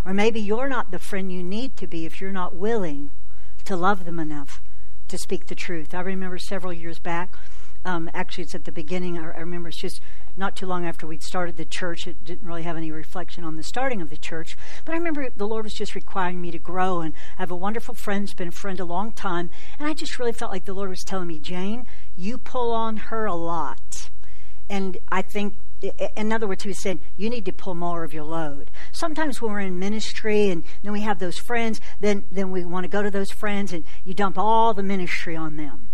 Or 0.05 0.13
maybe 0.13 0.41
you're 0.41 0.69
not 0.69 0.91
the 0.91 0.99
friend 0.99 1.33
you 1.33 1.45
need 1.45 1.77
to 1.77 1.87
be 1.87 2.05
if 2.05 2.21
you're 2.21 2.33
not 2.33 2.57
willing 2.57 3.13
to 3.65 3.77
love 3.77 4.05
them 4.05 4.19
enough 4.19 4.61
to 5.09 5.19
speak 5.19 5.47
the 5.47 5.55
truth. 5.55 5.95
I 5.95 6.01
remember 6.01 6.39
several 6.39 6.73
years 6.73 6.99
back, 6.99 7.37
um, 7.85 8.11
actually, 8.13 8.45
it's 8.45 8.55
at 8.55 8.65
the 8.65 8.73
beginning. 8.73 9.19
I, 9.19 9.23
I, 9.23 9.39
remember 9.39 9.69
it's 9.69 9.81
just 9.81 10.01
not 10.37 10.57
too 10.57 10.67
long 10.67 10.85
after 10.85 11.07
we'd 11.07 11.23
started 11.23 11.57
the 11.57 11.65
church. 11.65 12.07
It 12.07 12.25
didn't 12.25 12.47
really 12.47 12.65
have 12.65 12.77
any 12.77 12.91
reflection 12.91 13.45
on 13.45 13.57
the 13.57 13.63
starting 13.63 14.03
of 14.03 14.11
the 14.11 14.17
church. 14.17 14.57
But 14.85 14.93
I 14.93 14.99
remember 14.99 15.31
the 15.31 15.47
Lord 15.47 15.65
was 15.65 15.75
just 15.75 15.95
requiring 15.95 16.41
me 16.41 16.51
to 16.51 16.59
grow. 16.59 17.01
And 17.01 17.15
I 17.39 17.43
have 17.43 17.51
a 17.51 17.57
wonderful 17.57 17.95
friend, 17.95 18.23
has 18.23 18.35
been 18.35 18.49
a 18.49 18.53
friend 18.53 18.81
a 18.81 18.85
long 18.85 19.13
time. 19.13 19.51
And 19.79 19.89
I 19.89 19.95
just 19.95 20.19
really 20.19 20.33
felt 20.33 20.53
like 20.53 20.65
the 20.65 20.75
Lord 20.75 20.91
was 20.91 21.05
telling 21.05 21.29
me, 21.29 21.39
Jane, 21.39 21.87
you 22.17 22.37
pull 22.37 22.73
on 22.73 22.97
her 22.97 23.27
a 23.27 23.35
lot. 23.35 24.11
And 24.69 24.99
I 25.11 25.23
think 25.23 25.57
in 26.17 26.33
other 26.33 26.49
words, 26.49 26.65
he 26.65 26.69
was 26.69 26.83
saying, 26.83 27.01
you 27.17 27.31
need 27.31 27.45
to 27.45 27.53
pull 27.53 27.75
more 27.75 28.05
of 28.05 28.13
your 28.13 28.25
load. 28.25 28.71
Sometimes 28.93 29.41
when 29.41 29.53
we're 29.53 29.61
in 29.61 29.79
ministry 29.79 30.49
and 30.49 30.65
then 30.83 30.93
we 30.93 31.03
have 31.03 31.19
those 31.19 31.39
friends, 31.39 31.81
then, 32.01 32.25
then 32.31 32.51
we 32.51 32.65
want 32.65 32.85
to 32.85 32.89
go 32.89 33.03
to 33.03 33.11
those 33.11 33.31
friends 33.31 33.73
and 33.73 33.85
you 34.05 34.15
dump 34.15 34.37
all 34.37 34.75
the 34.75 34.83
ministry 34.83 35.37
on 35.37 35.57
them. 35.57 35.89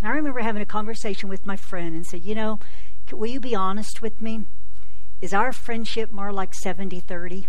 And 0.00 0.10
I 0.10 0.14
remember 0.14 0.40
having 0.40 0.62
a 0.62 0.66
conversation 0.66 1.28
with 1.28 1.46
my 1.46 1.56
friend 1.56 1.94
and 1.94 2.06
said, 2.06 2.22
you 2.22 2.34
know, 2.34 2.58
will 3.12 3.30
you 3.30 3.40
be 3.40 3.54
honest 3.54 4.00
with 4.00 4.20
me? 4.20 4.46
Is 5.20 5.32
our 5.32 5.52
friendship 5.52 6.10
more 6.10 6.32
like 6.32 6.54
70 6.54 6.98
30? 7.00 7.46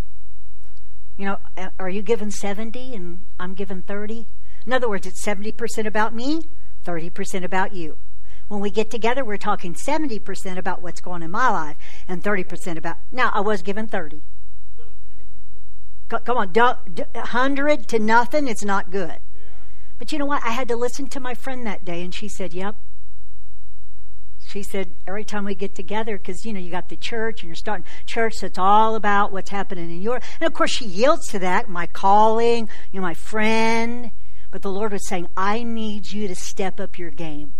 You 1.17 1.25
know, 1.25 1.37
are 1.79 1.89
you 1.89 2.01
giving 2.01 2.31
70 2.31 2.95
and 2.95 3.25
I'm 3.39 3.53
giving 3.53 3.81
30? 3.83 4.27
In 4.65 4.73
other 4.73 4.89
words, 4.89 5.07
it's 5.07 5.25
70% 5.25 5.85
about 5.85 6.13
me, 6.13 6.41
30% 6.85 7.43
about 7.43 7.73
you. 7.73 7.97
When 8.47 8.59
we 8.59 8.69
get 8.69 8.91
together, 8.91 9.23
we're 9.23 9.37
talking 9.37 9.73
70% 9.73 10.57
about 10.57 10.81
what's 10.81 11.01
going 11.01 11.15
on 11.15 11.23
in 11.23 11.31
my 11.31 11.49
life 11.49 11.77
and 12.07 12.23
30% 12.23 12.77
about. 12.77 12.97
Now, 13.11 13.31
I 13.33 13.41
was 13.41 13.61
given 13.61 13.87
30. 13.87 14.21
Come 16.09 16.37
on, 16.37 16.49
100 16.49 17.87
to 17.87 17.99
nothing, 17.99 18.47
it's 18.47 18.63
not 18.63 18.91
good. 18.91 19.19
But 19.97 20.11
you 20.11 20.19
know 20.19 20.25
what? 20.25 20.43
I 20.43 20.49
had 20.49 20.67
to 20.67 20.75
listen 20.75 21.07
to 21.07 21.19
my 21.19 21.33
friend 21.33 21.65
that 21.65 21.85
day, 21.85 22.03
and 22.03 22.13
she 22.13 22.27
said, 22.27 22.53
Yep. 22.53 22.75
She 24.45 24.61
said, 24.61 24.93
every 25.07 25.23
time 25.23 25.45
we 25.45 25.55
get 25.55 25.73
together, 25.73 26.17
because, 26.17 26.45
you 26.45 26.53
know, 26.53 26.59
you 26.59 26.69
got 26.69 26.89
the 26.89 26.97
church 26.97 27.41
and 27.41 27.49
you're 27.49 27.55
starting 27.55 27.85
church, 28.05 28.33
so 28.35 28.47
it's 28.47 28.59
all 28.59 28.95
about 28.95 29.31
what's 29.31 29.49
happening 29.49 29.89
in 29.89 30.01
your. 30.01 30.19
And 30.39 30.45
of 30.45 30.53
course, 30.53 30.71
she 30.71 30.85
yields 30.85 31.27
to 31.29 31.39
that, 31.39 31.69
my 31.69 31.87
calling, 31.87 32.69
you 32.91 32.99
know, 32.99 33.07
my 33.07 33.13
friend. 33.13 34.11
But 34.51 34.61
the 34.61 34.69
Lord 34.69 34.91
was 34.91 35.07
saying, 35.07 35.29
I 35.35 35.63
need 35.63 36.11
you 36.11 36.27
to 36.27 36.35
step 36.35 36.79
up 36.79 36.99
your 36.99 37.09
game. 37.09 37.55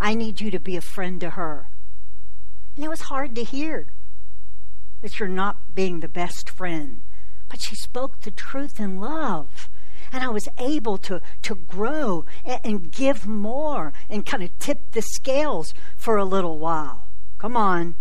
I 0.00 0.14
need 0.14 0.40
you 0.40 0.50
to 0.50 0.58
be 0.58 0.76
a 0.76 0.80
friend 0.80 1.20
to 1.20 1.30
her. 1.30 1.68
And 2.74 2.84
it 2.84 2.88
was 2.88 3.02
hard 3.02 3.34
to 3.34 3.44
hear 3.44 3.88
that 5.02 5.18
you're 5.18 5.28
not 5.28 5.74
being 5.74 6.00
the 6.00 6.08
best 6.08 6.48
friend. 6.48 7.02
But 7.48 7.60
she 7.62 7.74
spoke 7.74 8.20
the 8.20 8.30
truth 8.30 8.80
in 8.80 8.98
love. 9.00 9.68
And 10.12 10.24
I 10.24 10.28
was 10.28 10.48
able 10.58 10.98
to, 10.98 11.20
to 11.42 11.54
grow 11.54 12.24
and, 12.44 12.60
and 12.64 12.92
give 12.92 13.26
more 13.26 13.92
and 14.08 14.24
kind 14.24 14.42
of 14.42 14.58
tip 14.58 14.92
the 14.92 15.02
scales 15.02 15.74
for 15.96 16.16
a 16.16 16.24
little 16.24 16.58
while. 16.58 17.08
Come 17.38 17.56
on. 17.56 17.94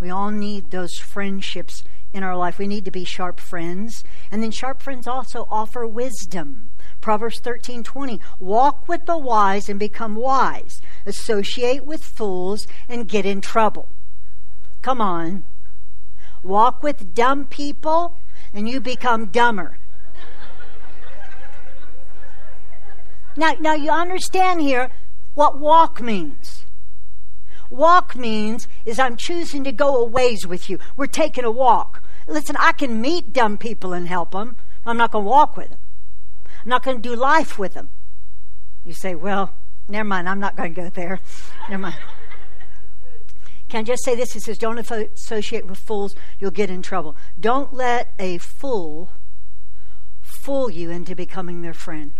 We 0.00 0.10
all 0.10 0.30
need 0.30 0.70
those 0.70 0.96
friendships 0.98 1.84
in 2.12 2.22
our 2.22 2.36
life. 2.36 2.58
We 2.58 2.66
need 2.66 2.84
to 2.84 2.90
be 2.90 3.04
sharp 3.04 3.40
friends. 3.40 4.04
And 4.30 4.42
then 4.42 4.50
sharp 4.50 4.82
friends 4.82 5.06
also 5.06 5.46
offer 5.50 5.86
wisdom. 5.86 6.70
Proverbs 7.04 7.38
13:20 7.38 8.18
Walk 8.38 8.88
with 8.88 9.04
the 9.04 9.18
wise 9.18 9.68
and 9.68 9.78
become 9.78 10.14
wise. 10.14 10.80
Associate 11.04 11.84
with 11.84 12.02
fools 12.02 12.66
and 12.88 13.06
get 13.06 13.26
in 13.26 13.42
trouble. 13.42 13.90
Come 14.80 15.02
on. 15.02 15.44
Walk 16.42 16.82
with 16.82 17.14
dumb 17.14 17.44
people 17.44 18.18
and 18.54 18.66
you 18.66 18.80
become 18.80 19.26
dumber. 19.26 19.76
Now, 23.36 23.52
now 23.60 23.74
you 23.74 23.90
understand 23.90 24.62
here 24.62 24.90
what 25.34 25.58
walk 25.58 26.00
means. 26.00 26.64
Walk 27.68 28.16
means 28.16 28.66
is 28.86 28.98
I'm 28.98 29.18
choosing 29.18 29.62
to 29.64 29.72
go 29.72 29.96
a 29.96 30.04
ways 30.06 30.46
with 30.46 30.70
you. 30.70 30.78
We're 30.96 31.06
taking 31.06 31.44
a 31.44 31.50
walk. 31.50 32.02
Listen, 32.26 32.56
I 32.58 32.72
can 32.72 33.02
meet 33.02 33.34
dumb 33.34 33.58
people 33.58 33.92
and 33.92 34.08
help 34.08 34.30
them. 34.30 34.56
I'm 34.86 34.96
not 34.96 35.10
going 35.10 35.26
to 35.26 35.30
walk 35.30 35.58
with 35.58 35.68
them. 35.68 35.80
I'm 36.64 36.70
not 36.70 36.82
going 36.82 36.96
to 36.96 37.08
do 37.08 37.14
life 37.14 37.58
with 37.58 37.74
them. 37.74 37.90
You 38.84 38.94
say, 38.94 39.14
well, 39.14 39.54
never 39.86 40.08
mind. 40.08 40.28
I'm 40.28 40.40
not 40.40 40.56
going 40.56 40.74
to 40.74 40.80
go 40.80 40.88
there. 40.88 41.20
Never 41.68 41.82
mind. 41.82 41.96
Can 43.68 43.80
I 43.80 43.82
just 43.82 44.04
say 44.04 44.14
this? 44.14 44.34
It 44.34 44.42
says, 44.42 44.56
don't 44.56 44.78
associate 44.78 45.66
with 45.66 45.78
fools. 45.78 46.14
You'll 46.38 46.50
get 46.50 46.70
in 46.70 46.80
trouble. 46.80 47.16
Don't 47.38 47.74
let 47.74 48.14
a 48.18 48.38
fool 48.38 49.12
fool 50.22 50.70
you 50.70 50.90
into 50.90 51.14
becoming 51.14 51.60
their 51.60 51.74
friend. 51.74 52.14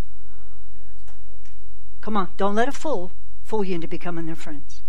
Come 2.01 2.15
on. 2.15 2.29
Don't 2.37 2.55
let 2.55 2.67
a 2.67 2.71
fool 2.71 3.11
fool 3.43 3.63
you 3.63 3.75
into 3.75 3.87
becoming 3.87 4.27
their 4.27 4.35
friends. 4.35 4.83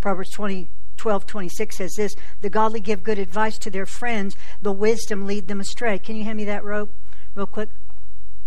Proverbs 0.00 0.30
20, 0.30 0.70
12, 1.02 1.26
26 1.26 1.76
says 1.78 1.94
this 1.96 2.14
The 2.42 2.48
godly 2.48 2.78
give 2.78 3.02
good 3.02 3.18
advice 3.18 3.58
to 3.58 3.70
their 3.70 3.86
friends, 3.86 4.36
the 4.60 4.70
wisdom 4.70 5.26
lead 5.26 5.48
them 5.48 5.58
astray. 5.58 5.98
Can 5.98 6.14
you 6.14 6.22
hand 6.22 6.36
me 6.36 6.44
that 6.44 6.62
rope 6.62 6.94
real 7.34 7.48
quick? 7.48 7.70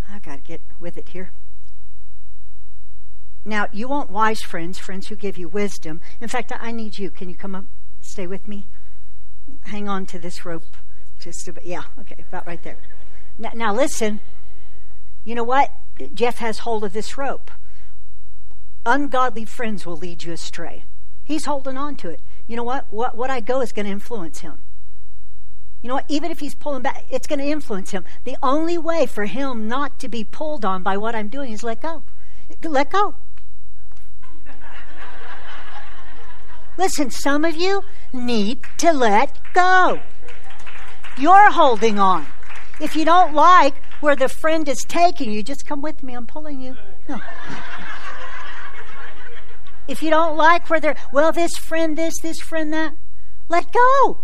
I 0.10 0.20
got 0.20 0.36
to 0.36 0.42
get 0.42 0.62
with 0.80 0.96
it 0.98 1.10
here. 1.10 1.32
Now, 3.44 3.68
you 3.74 3.90
want 3.90 4.10
wise 4.10 4.42
friends, 4.42 4.80
friends 4.80 5.08
who 5.08 5.18
give 5.18 5.38
you 5.38 5.50
wisdom. 5.50 6.00
In 6.22 6.30
fact, 6.30 6.54
I 6.58 6.72
need 6.72 6.98
you. 6.98 7.12
Can 7.12 7.28
you 7.28 7.36
come 7.36 7.56
up? 7.56 7.66
Stay 8.00 8.26
with 8.26 8.48
me? 8.48 8.68
Hang 9.66 9.90
on 9.90 10.06
to 10.06 10.18
this 10.18 10.46
rope. 10.46 10.78
Just 11.20 11.50
about, 11.50 11.66
yeah, 11.66 11.84
okay, 12.00 12.24
about 12.30 12.48
right 12.48 12.64
there. 12.64 12.78
Now, 13.38 13.52
now 13.54 13.74
listen. 13.74 14.22
You 15.26 15.36
know 15.36 15.44
what? 15.44 15.74
Jeff 16.14 16.38
has 16.38 16.60
hold 16.60 16.86
of 16.86 16.94
this 16.94 17.18
rope. 17.18 17.52
Ungodly 18.86 19.44
friends 19.44 19.86
will 19.86 19.98
lead 19.98 20.24
you 20.24 20.32
astray. 20.32 20.86
He's 21.26 21.46
holding 21.46 21.76
on 21.76 21.98
to 21.98 22.10
it. 22.12 22.22
You 22.48 22.56
know 22.56 22.64
what? 22.64 22.86
What, 22.92 23.18
what 23.18 23.30
I 23.30 23.40
go 23.40 23.62
is 23.62 23.72
going 23.72 23.86
to 23.86 23.92
influence 23.92 24.40
him. 24.40 24.62
You 25.82 25.90
know 25.90 25.96
what? 25.96 26.06
Even 26.10 26.32
if 26.32 26.40
he's 26.40 26.56
pulling 26.56 26.82
back, 26.82 27.06
it's 27.12 27.28
going 27.28 27.40
to 27.40 27.46
influence 27.46 27.92
him. 27.92 28.06
The 28.24 28.38
only 28.42 28.78
way 28.78 29.06
for 29.06 29.26
him 29.26 29.68
not 29.68 30.00
to 30.00 30.10
be 30.10 30.24
pulled 30.24 30.66
on 30.66 30.84
by 30.84 30.98
what 30.98 31.16
I'm 31.16 31.28
doing 31.28 31.52
is 31.52 31.64
let 31.64 31.82
go. 31.82 32.04
Let 32.64 32.90
go. 32.90 33.16
Listen, 36.78 37.12
some 37.12 37.46
of 37.46 37.56
you 37.56 37.84
need 38.14 38.64
to 38.80 38.94
let 38.94 39.40
go. 39.54 40.00
You're 41.18 41.52
holding 41.52 42.00
on. 42.00 42.26
If 42.82 42.96
you 42.96 43.06
don't 43.06 43.34
like 43.34 43.76
where 44.02 44.16
the 44.16 44.28
friend 44.28 44.68
is 44.68 44.84
taking 44.88 45.32
you, 45.32 45.44
just 45.44 45.66
come 45.66 45.82
with 45.82 46.04
me. 46.04 46.14
I'm 46.14 46.26
pulling 46.26 46.62
you. 46.62 46.76
No. 47.08 47.22
If 49.88 50.02
you 50.02 50.10
don't 50.10 50.36
like 50.38 50.70
where 50.70 50.80
they're, 50.80 50.98
well, 51.12 51.32
this 51.32 51.56
friend 51.58 51.98
this, 51.98 52.14
this 52.22 52.40
friend 52.40 52.74
that, 52.74 52.96
let 53.50 53.72
go. 53.72 54.20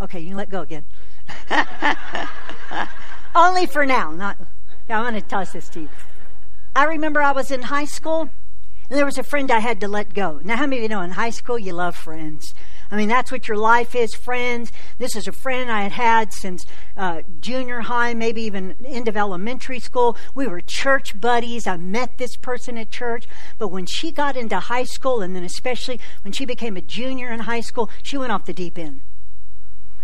Okay, 0.00 0.20
you 0.20 0.36
let 0.36 0.50
go 0.50 0.62
again. 0.62 0.84
Only 3.34 3.66
for 3.66 3.86
now. 3.86 4.10
Not. 4.10 4.38
Yeah, 4.88 5.00
I'm 5.00 5.10
going 5.10 5.20
to 5.20 5.28
toss 5.28 5.52
this 5.52 5.68
to 5.70 5.80
you. 5.80 5.88
I 6.74 6.84
remember 6.84 7.22
I 7.22 7.32
was 7.32 7.50
in 7.50 7.62
high 7.62 7.86
school 7.86 8.30
and 8.88 8.98
there 8.98 9.04
was 9.04 9.18
a 9.18 9.22
friend 9.22 9.50
I 9.50 9.58
had 9.58 9.80
to 9.80 9.88
let 9.88 10.14
go. 10.14 10.40
Now, 10.44 10.56
how 10.56 10.66
many 10.66 10.76
of 10.76 10.82
you 10.82 10.88
know 10.88 11.00
in 11.00 11.12
high 11.12 11.30
school 11.30 11.58
you 11.58 11.72
love 11.72 11.96
friends? 11.96 12.54
I 12.90 12.96
mean, 12.96 13.08
that's 13.08 13.32
what 13.32 13.48
your 13.48 13.56
life 13.56 13.94
is, 13.94 14.14
friends. 14.14 14.70
This 14.98 15.16
is 15.16 15.26
a 15.26 15.32
friend 15.32 15.70
I 15.70 15.82
had 15.82 15.92
had 15.92 16.32
since 16.32 16.64
uh, 16.96 17.22
junior 17.40 17.80
high, 17.80 18.14
maybe 18.14 18.42
even 18.42 18.76
end 18.84 19.08
of 19.08 19.16
elementary 19.16 19.80
school. 19.80 20.16
We 20.34 20.46
were 20.46 20.60
church 20.60 21.20
buddies. 21.20 21.66
I 21.66 21.76
met 21.76 22.18
this 22.18 22.36
person 22.36 22.78
at 22.78 22.90
church. 22.90 23.26
But 23.58 23.68
when 23.68 23.86
she 23.86 24.12
got 24.12 24.36
into 24.36 24.58
high 24.60 24.84
school, 24.84 25.20
and 25.20 25.34
then 25.34 25.42
especially 25.42 26.00
when 26.22 26.32
she 26.32 26.44
became 26.44 26.76
a 26.76 26.80
junior 26.80 27.32
in 27.32 27.40
high 27.40 27.60
school, 27.60 27.90
she 28.02 28.16
went 28.16 28.32
off 28.32 28.44
the 28.44 28.52
deep 28.52 28.78
end. 28.78 29.00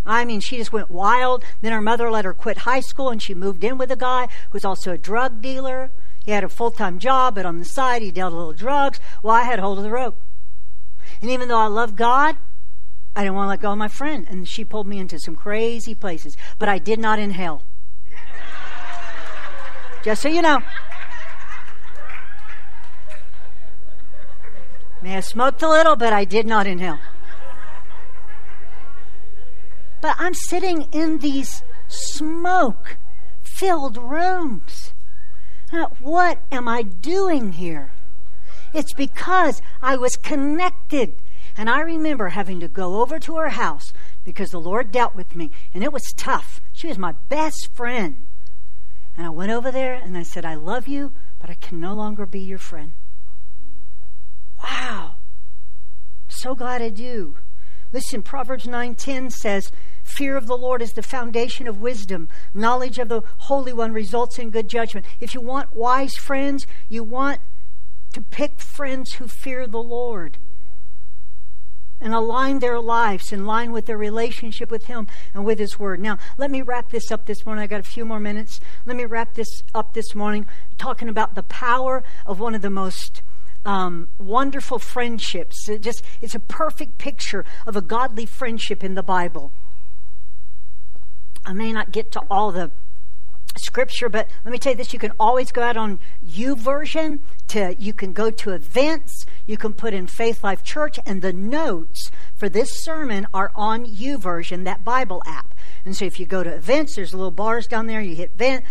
I 0.04 0.24
mean, 0.24 0.40
she 0.40 0.56
just 0.56 0.72
went 0.72 0.90
wild. 0.90 1.44
Then 1.60 1.72
her 1.72 1.80
mother 1.80 2.10
let 2.10 2.24
her 2.24 2.34
quit 2.34 2.58
high 2.58 2.80
school, 2.80 3.10
and 3.10 3.22
she 3.22 3.34
moved 3.34 3.62
in 3.62 3.78
with 3.78 3.92
a 3.92 3.96
guy 3.96 4.28
who's 4.50 4.64
also 4.64 4.92
a 4.92 4.98
drug 4.98 5.40
dealer. 5.40 5.92
He 6.24 6.32
had 6.32 6.44
a 6.44 6.48
full 6.48 6.70
time 6.70 6.98
job, 6.98 7.36
but 7.36 7.46
on 7.46 7.58
the 7.58 7.64
side 7.64 8.02
he 8.02 8.10
dealt 8.10 8.32
a 8.32 8.36
little 8.36 8.52
drugs. 8.52 8.98
Well, 9.22 9.34
I 9.34 9.42
had 9.42 9.60
hold 9.60 9.78
of 9.78 9.84
the 9.84 9.90
rope. 9.90 10.20
And 11.20 11.30
even 11.30 11.48
though 11.48 11.58
I 11.58 11.66
love 11.66 11.94
God, 11.94 12.36
I 13.14 13.22
didn't 13.22 13.35
want 13.35 13.46
to 13.46 13.51
let 13.51 13.61
go 13.61 13.72
of 13.72 13.79
my 13.79 13.88
friend. 13.88 14.27
And 14.29 14.48
she 14.48 14.64
pulled 14.64 14.87
me 14.87 14.98
into 14.98 15.18
some 15.18 15.37
crazy 15.37 15.94
places. 15.94 16.37
But 16.59 16.68
I 16.68 16.79
did 16.79 16.98
not 16.98 17.18
inhale. 17.18 17.62
Just 20.03 20.22
so 20.22 20.29
you 20.29 20.42
know. 20.42 20.61
May 25.03 25.11
have 25.11 25.25
smoked 25.25 25.62
a 25.62 25.68
little, 25.68 25.96
but 25.96 26.12
I 26.12 26.25
did 26.25 26.46
not 26.46 26.66
inhale. 26.66 26.98
But 30.01 30.16
I'm 30.18 30.35
sitting 30.35 30.88
in 30.92 31.18
these 31.18 31.62
smoke 31.88 32.96
filled 33.42 33.96
rooms. 33.96 34.92
What 36.01 36.40
am 36.51 36.68
I 36.68 36.83
doing 36.83 37.53
here? 37.53 37.92
It's 38.75 38.92
because 38.92 39.61
I 39.83 39.96
was 39.96 40.16
connected. 40.16 41.20
And 41.56 41.68
I 41.68 41.80
remember 41.80 42.28
having 42.28 42.60
to 42.60 42.68
go 42.68 43.00
over 43.00 43.18
to 43.18 43.36
her 43.36 43.50
house 43.50 43.92
because 44.24 44.50
the 44.50 44.60
Lord 44.60 44.90
dealt 44.90 45.14
with 45.14 45.36
me. 45.36 45.50
And 45.74 45.84
it 45.84 45.92
was 45.92 46.02
tough. 46.16 46.60
She 46.72 46.86
was 46.86 46.98
my 46.98 47.12
best 47.28 47.68
friend. 47.74 48.26
And 49.16 49.26
I 49.26 49.30
went 49.30 49.52
over 49.52 49.70
there 49.70 49.94
and 49.94 50.16
I 50.16 50.22
said, 50.22 50.44
I 50.44 50.54
love 50.54 50.88
you, 50.88 51.12
but 51.38 51.50
I 51.50 51.54
can 51.54 51.80
no 51.80 51.94
longer 51.94 52.24
be 52.24 52.40
your 52.40 52.58
friend. 52.58 52.92
Wow. 54.62 55.16
So 56.28 56.54
glad 56.54 56.80
I 56.80 56.88
do. 56.88 57.36
Listen, 57.92 58.22
Proverbs 58.22 58.64
9:10 58.64 59.30
says, 59.30 59.70
Fear 60.02 60.38
of 60.38 60.46
the 60.46 60.56
Lord 60.56 60.80
is 60.80 60.94
the 60.94 61.02
foundation 61.02 61.68
of 61.68 61.80
wisdom. 61.80 62.28
Knowledge 62.54 62.98
of 62.98 63.08
the 63.08 63.22
Holy 63.38 63.72
One 63.72 63.92
results 63.92 64.38
in 64.38 64.50
good 64.50 64.68
judgment. 64.68 65.04
If 65.20 65.34
you 65.34 65.42
want 65.42 65.76
wise 65.76 66.14
friends, 66.14 66.66
you 66.88 67.04
want 67.04 67.40
to 68.14 68.22
pick 68.22 68.60
friends 68.60 69.14
who 69.14 69.28
fear 69.28 69.66
the 69.66 69.82
Lord 69.82 70.38
and 72.02 72.12
align 72.12 72.58
their 72.58 72.80
lives 72.80 73.32
in 73.32 73.46
line 73.46 73.72
with 73.72 73.86
their 73.86 73.96
relationship 73.96 74.70
with 74.70 74.86
Him 74.86 75.06
and 75.32 75.44
with 75.44 75.58
His 75.58 75.78
Word. 75.78 76.00
Now, 76.00 76.18
let 76.36 76.50
me 76.50 76.60
wrap 76.60 76.90
this 76.90 77.10
up 77.10 77.26
this 77.26 77.46
morning. 77.46 77.62
I 77.62 77.66
got 77.66 77.80
a 77.80 77.84
few 77.84 78.04
more 78.04 78.20
minutes. 78.20 78.60
Let 78.84 78.96
me 78.96 79.04
wrap 79.04 79.34
this 79.34 79.62
up 79.74 79.94
this 79.94 80.14
morning 80.14 80.46
talking 80.76 81.08
about 81.08 81.34
the 81.34 81.44
power 81.44 82.02
of 82.26 82.40
one 82.40 82.54
of 82.54 82.62
the 82.62 82.70
most 82.70 83.22
um, 83.64 84.08
wonderful 84.18 84.78
friendships. 84.78 85.68
It 85.68 85.82
just 85.82 86.02
it's 86.20 86.34
a 86.34 86.40
perfect 86.40 86.98
picture 86.98 87.44
of 87.66 87.76
a 87.76 87.80
godly 87.80 88.26
friendship 88.26 88.82
in 88.82 88.94
the 88.94 89.02
Bible. 89.02 89.52
I 91.44 91.52
may 91.52 91.72
not 91.72 91.92
get 91.92 92.12
to 92.12 92.22
all 92.30 92.52
the 92.52 92.70
scripture, 93.58 94.08
but 94.08 94.30
let 94.44 94.52
me 94.52 94.58
tell 94.58 94.72
you 94.72 94.76
this: 94.76 94.92
you 94.92 94.98
can 94.98 95.12
always 95.18 95.52
go 95.52 95.62
out 95.62 95.76
on 95.76 96.00
YouVersion 96.24 97.20
To 97.48 97.74
you 97.78 97.92
can 97.92 98.12
go 98.12 98.30
to 98.30 98.50
events. 98.50 99.24
You 99.46 99.56
can 99.56 99.72
put 99.74 99.94
in 99.94 100.06
Faith 100.06 100.42
Life 100.42 100.62
Church, 100.62 100.98
and 101.04 101.22
the 101.22 101.32
notes 101.32 102.10
for 102.34 102.48
this 102.48 102.82
sermon 102.82 103.26
are 103.34 103.52
on 103.54 103.86
YouVersion 103.86 104.64
that 104.64 104.84
Bible 104.84 105.22
app. 105.26 105.54
And 105.84 105.96
so, 105.96 106.04
if 106.04 106.18
you 106.18 106.26
go 106.26 106.42
to 106.42 106.54
events, 106.54 106.96
there's 106.96 107.14
little 107.14 107.30
bars 107.30 107.66
down 107.66 107.86
there. 107.86 108.00
You 108.00 108.14
hit 108.14 108.32
event, 108.34 108.64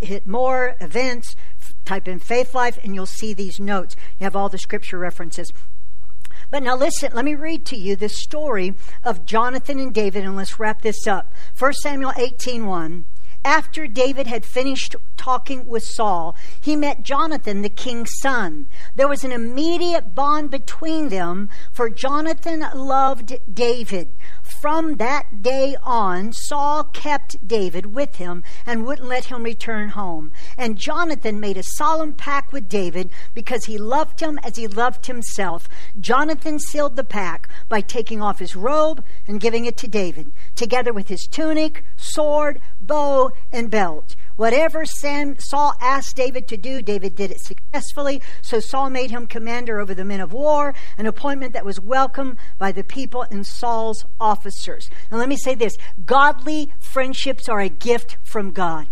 hit 0.00 0.26
more 0.26 0.76
events, 0.80 1.36
type 1.84 2.08
in 2.08 2.18
Faith 2.18 2.54
Life, 2.54 2.78
and 2.82 2.94
you'll 2.94 3.06
see 3.06 3.32
these 3.32 3.60
notes. 3.60 3.96
You 4.18 4.24
have 4.24 4.36
all 4.36 4.48
the 4.48 4.58
scripture 4.58 4.98
references. 4.98 5.52
But 6.50 6.62
now 6.62 6.76
listen, 6.76 7.12
let 7.12 7.24
me 7.24 7.34
read 7.34 7.66
to 7.66 7.76
you 7.76 7.96
this 7.96 8.20
story 8.22 8.74
of 9.02 9.24
Jonathan 9.24 9.78
and 9.78 9.92
David, 9.92 10.24
and 10.24 10.36
let's 10.36 10.60
wrap 10.60 10.82
this 10.82 11.06
up. 11.06 11.32
1 11.58 11.72
Samuel 11.74 12.12
18 12.16 12.66
1 12.66 13.04
after 13.46 13.86
David 13.86 14.26
had 14.26 14.44
finished 14.44 14.96
talking 15.16 15.68
with 15.68 15.84
Saul, 15.84 16.34
he 16.60 16.74
met 16.74 17.04
Jonathan, 17.04 17.62
the 17.62 17.68
king's 17.68 18.10
son. 18.18 18.66
There 18.96 19.06
was 19.06 19.22
an 19.22 19.30
immediate 19.30 20.16
bond 20.16 20.50
between 20.50 21.10
them, 21.10 21.48
for 21.72 21.88
Jonathan 21.88 22.64
loved 22.74 23.38
David. 23.52 24.08
From 24.68 24.96
that 24.96 25.42
day 25.42 25.76
on, 25.84 26.32
Saul 26.32 26.82
kept 26.82 27.46
David 27.46 27.94
with 27.94 28.16
him 28.16 28.42
and 28.66 28.84
wouldn't 28.84 29.06
let 29.06 29.26
him 29.26 29.44
return 29.44 29.90
home. 29.90 30.32
And 30.58 30.76
Jonathan 30.76 31.38
made 31.38 31.56
a 31.56 31.62
solemn 31.62 32.14
pact 32.14 32.52
with 32.52 32.68
David 32.68 33.10
because 33.32 33.66
he 33.66 33.78
loved 33.78 34.18
him 34.18 34.40
as 34.42 34.56
he 34.56 34.66
loved 34.66 35.06
himself. 35.06 35.68
Jonathan 36.00 36.58
sealed 36.58 36.96
the 36.96 37.04
pact 37.04 37.48
by 37.68 37.80
taking 37.80 38.20
off 38.20 38.40
his 38.40 38.56
robe 38.56 39.04
and 39.28 39.40
giving 39.40 39.66
it 39.66 39.76
to 39.76 39.86
David, 39.86 40.32
together 40.56 40.92
with 40.92 41.06
his 41.06 41.28
tunic, 41.28 41.84
sword, 41.96 42.60
bow, 42.80 43.30
and 43.52 43.70
belt. 43.70 44.16
Whatever 44.36 44.84
Sam, 44.84 45.36
Saul 45.38 45.74
asked 45.80 46.16
David 46.16 46.46
to 46.48 46.56
do, 46.56 46.82
David 46.82 47.14
did 47.14 47.30
it 47.30 47.40
successfully. 47.40 48.22
So 48.42 48.60
Saul 48.60 48.90
made 48.90 49.10
him 49.10 49.26
commander 49.26 49.80
over 49.80 49.94
the 49.94 50.04
men 50.04 50.20
of 50.20 50.32
war, 50.32 50.74
an 50.98 51.06
appointment 51.06 51.54
that 51.54 51.64
was 51.64 51.80
welcomed 51.80 52.36
by 52.58 52.72
the 52.72 52.84
people 52.84 53.26
and 53.30 53.46
Saul's 53.46 54.04
officers. 54.20 54.90
And 55.10 55.18
let 55.18 55.28
me 55.28 55.36
say 55.36 55.54
this 55.54 55.76
godly 56.04 56.72
friendships 56.78 57.48
are 57.48 57.60
a 57.60 57.68
gift 57.68 58.18
from 58.22 58.52
God. 58.52 58.88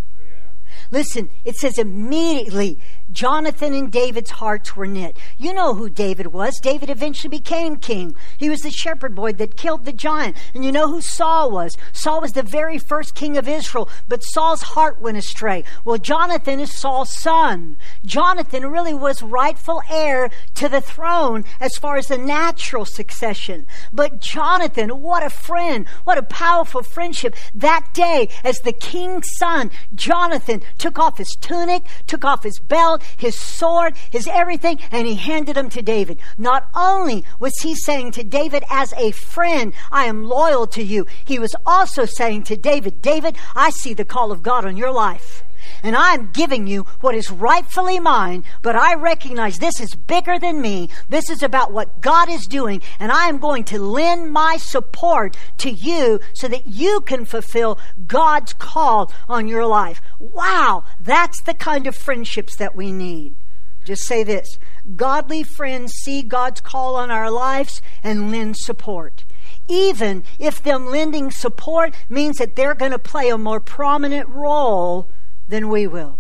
Listen, 0.90 1.30
it 1.44 1.57
says 1.57 1.78
immediately 1.78 2.80
Jonathan 3.12 3.75
and 3.75 3.93
David's 3.93 4.31
hearts 4.31 4.75
were 4.75 4.87
knit. 4.87 5.17
You 5.37 5.53
know 5.53 5.75
who 5.75 5.88
David 5.90 6.29
was. 6.29 6.59
David 6.61 6.90
eventually 6.90 7.29
became 7.29 7.77
king. 7.77 8.17
He 8.37 8.49
was 8.49 8.62
the 8.62 8.71
shepherd 8.71 9.14
boy 9.14 9.33
that 9.35 9.57
killed 9.57 9.85
the 9.85 9.93
giant. 9.93 10.37
And 10.55 10.64
you 10.64 10.73
know 10.73 10.88
who 10.88 11.01
Saul 11.01 11.51
was. 11.51 11.77
Saul 11.93 12.21
was 12.21 12.33
the 12.33 12.43
very 12.43 12.79
first 12.79 13.14
king 13.14 13.37
of 13.37 13.49
Israel, 13.49 13.88
but 14.09 14.23
Saul's 14.23 14.62
heart 14.62 15.01
went 15.01 15.19
astray. 15.19 15.64
Well, 15.85 15.99
Jonathan 15.99 16.61
is 16.61 16.77
Saul's 16.77 17.14
son. 17.14 17.77
Jonathan 18.05 18.67
really 18.67 18.95
was 18.95 19.23
rightful 19.23 19.83
heir 19.90 20.31
to 20.55 20.69
the 20.69 20.81
throne 20.81 21.45
as 21.61 21.77
far 21.77 21.97
as 21.97 22.07
the 22.07 22.19
natural 22.19 22.85
succession. 22.85 23.67
But 23.93 24.21
Jonathan, 24.21 25.01
what 25.01 25.23
a 25.25 25.31
friend, 25.31 25.87
what 26.05 26.19
a 26.19 26.23
powerful 26.23 26.83
friendship. 26.83 27.37
That 27.55 27.88
day, 27.93 28.29
as 28.43 28.61
the 28.61 28.73
king's 28.73 29.29
son, 29.38 29.71
Jonathan 29.95 30.62
took 30.79 30.99
off 30.99 31.19
his 31.19 31.37
tunic, 31.40 31.85
took 32.07 32.25
off 32.25 32.43
his 32.43 32.59
belt, 32.59 32.93
his 33.16 33.38
sword, 33.38 33.96
his 34.11 34.26
everything, 34.26 34.78
and 34.90 35.07
he 35.07 35.14
handed 35.14 35.57
them 35.57 35.68
to 35.70 35.83
David. 35.83 36.20
Not 36.38 36.68
only 36.74 37.24
was 37.38 37.59
he 37.61 37.74
saying 37.74 38.12
to 38.12 38.24
David 38.24 38.64
as 38.70 38.92
a 38.94 39.11
friend, 39.12 39.72
I 39.90 40.04
am 40.04 40.24
loyal 40.24 40.66
to 40.68 40.83
you, 40.83 41.07
he 41.24 41.38
was 41.38 41.54
also 41.64 42.04
saying 42.04 42.44
to 42.44 42.57
David, 42.57 43.02
David, 43.02 43.37
I 43.54 43.70
see 43.70 43.94
the 43.94 44.04
call 44.04 44.33
of 44.33 44.42
God 44.42 44.64
on 44.64 44.76
your 44.76 44.90
life 44.90 45.44
and 45.85 45.94
I'm 45.94 46.31
giving 46.33 46.66
you 46.66 46.85
what 47.03 47.14
is 47.14 47.31
rightfully 47.31 48.01
mine, 48.01 48.42
but 48.62 48.75
I 48.75 48.94
recognize 48.94 49.59
this 49.59 49.81
is 49.81 49.94
bigger 49.94 50.38
than 50.38 50.62
me. 50.62 50.88
This 51.11 51.29
is 51.29 51.42
about 51.42 51.73
what 51.73 52.01
God 52.01 52.31
is 52.31 52.47
doing, 52.47 52.81
and 52.99 53.12
I 53.12 53.29
am 53.29 53.38
going 53.38 53.64
to 53.64 53.79
lend 53.79 54.33
my 54.33 54.57
support 54.57 55.37
to 55.59 55.70
you 55.70 56.20
so 56.33 56.49
that 56.49 56.66
you 56.66 57.03
can 57.03 57.27
fulfill 57.27 57.79
God's 58.07 58.55
call 58.55 59.12
on 59.29 59.47
your 59.47 59.66
life. 59.66 60.01
Wow, 60.18 60.85
that's 60.99 61.42
the 61.42 61.55
kind 61.55 61.87
of 61.87 61.94
friendships 61.94 62.57
that 62.57 62.75
we 62.75 62.90
need. 62.90 63.37
Just 63.85 64.05
say 64.05 64.25
this 64.25 64.59
godly 64.97 65.42
friends 65.42 65.92
see 66.03 66.23
God's 66.23 66.62
call 66.62 66.97
on 66.97 67.11
our 67.11 67.31
lives 67.31 67.83
and 68.03 68.33
lend 68.33 68.57
support 68.57 69.25
even 69.68 70.25
if 70.38 70.62
them 70.62 70.87
lending 70.87 71.31
support 71.31 71.94
means 72.09 72.37
that 72.37 72.57
they're 72.57 72.75
going 72.75 72.90
to 72.90 72.99
play 72.99 73.31
a 73.31 73.38
more 73.38 73.61
prominent 73.61 74.29
role 74.29 75.11
than 75.48 75.68
we 75.68 75.87
will. 75.87 76.18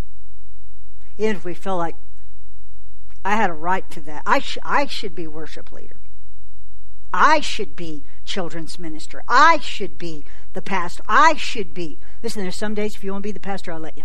Even 1.18 1.36
if 1.36 1.44
we 1.44 1.54
feel 1.54 1.76
like 1.76 1.96
I 3.24 3.36
had 3.36 3.50
a 3.50 3.54
right 3.54 3.88
to 3.90 4.00
that. 4.02 4.22
I, 4.26 4.38
sh- 4.40 4.58
I 4.62 4.86
should 4.86 5.14
be 5.14 5.26
worship 5.26 5.72
leader. 5.72 5.96
I 7.12 7.40
should 7.40 7.76
be 7.76 8.02
children's 8.24 8.78
minister. 8.78 9.22
I 9.28 9.58
should 9.58 9.96
be 9.98 10.24
the 10.52 10.60
pastor. 10.60 11.04
I 11.08 11.36
should 11.36 11.72
be. 11.72 12.00
Listen, 12.22 12.42
there's 12.42 12.56
some 12.56 12.74
days 12.74 12.96
if 12.96 13.04
you 13.04 13.12
want 13.12 13.22
to 13.22 13.28
be 13.28 13.32
the 13.32 13.40
pastor, 13.40 13.72
I'll 13.72 13.78
let 13.80 13.96
you. 13.96 14.04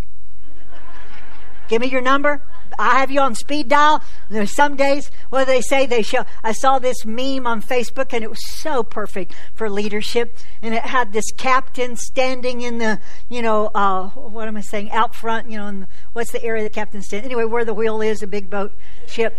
Give 1.67 1.81
me 1.81 1.87
your 1.87 2.01
number. 2.01 2.43
I 2.77 2.99
have 2.99 3.11
you 3.11 3.21
on 3.21 3.35
speed 3.35 3.69
dial. 3.69 4.03
There's 4.29 4.55
some 4.55 4.75
days, 4.75 5.09
do 5.31 5.45
they 5.45 5.61
say? 5.61 5.85
They 5.85 6.01
show. 6.01 6.25
I 6.43 6.51
saw 6.51 6.79
this 6.79 7.05
meme 7.05 7.47
on 7.47 7.61
Facebook, 7.61 8.13
and 8.13 8.23
it 8.23 8.29
was 8.29 8.39
so 8.57 8.83
perfect 8.83 9.33
for 9.53 9.69
leadership. 9.69 10.37
And 10.61 10.73
it 10.73 10.83
had 10.83 11.13
this 11.13 11.31
captain 11.31 11.95
standing 11.95 12.61
in 12.61 12.77
the, 12.77 12.99
you 13.29 13.41
know, 13.41 13.71
uh, 13.73 14.09
what 14.09 14.47
am 14.47 14.57
I 14.57 14.61
saying? 14.61 14.91
Out 14.91 15.15
front, 15.15 15.49
you 15.49 15.57
know, 15.57 15.67
in 15.67 15.87
what's 16.13 16.31
the 16.31 16.43
area 16.43 16.63
the 16.63 16.69
captain 16.69 17.01
stands? 17.01 17.25
Anyway, 17.25 17.45
where 17.45 17.65
the 17.65 17.73
wheel 17.73 18.01
is, 18.01 18.21
a 18.21 18.27
big 18.27 18.49
boat 18.49 18.73
ship. 19.07 19.37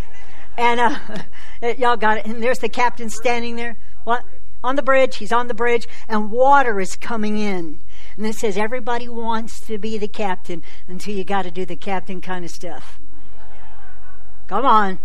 And 0.57 0.79
uh, 0.79 0.97
y'all 1.77 1.97
got 1.97 2.17
it. 2.17 2.25
And 2.25 2.41
there's 2.43 2.59
the 2.59 2.69
captain 2.69 3.09
standing 3.09 3.55
there. 3.55 3.77
What? 4.03 4.23
On 4.63 4.75
the 4.75 4.83
bridge. 4.83 5.17
He's 5.17 5.31
on 5.31 5.47
the 5.47 5.53
bridge, 5.53 5.87
and 6.07 6.29
water 6.29 6.79
is 6.79 6.95
coming 6.95 7.37
in. 7.37 7.79
And 8.15 8.25
it 8.25 8.35
says 8.35 8.57
everybody 8.57 9.09
wants 9.09 9.59
to 9.65 9.77
be 9.77 9.97
the 9.97 10.07
captain 10.07 10.61
until 10.87 11.15
you 11.15 11.23
got 11.23 11.43
to 11.43 11.51
do 11.51 11.65
the 11.65 11.75
captain 11.75 12.21
kind 12.21 12.45
of 12.45 12.51
stuff. 12.51 13.00
Come 14.51 14.65
on. 14.65 14.99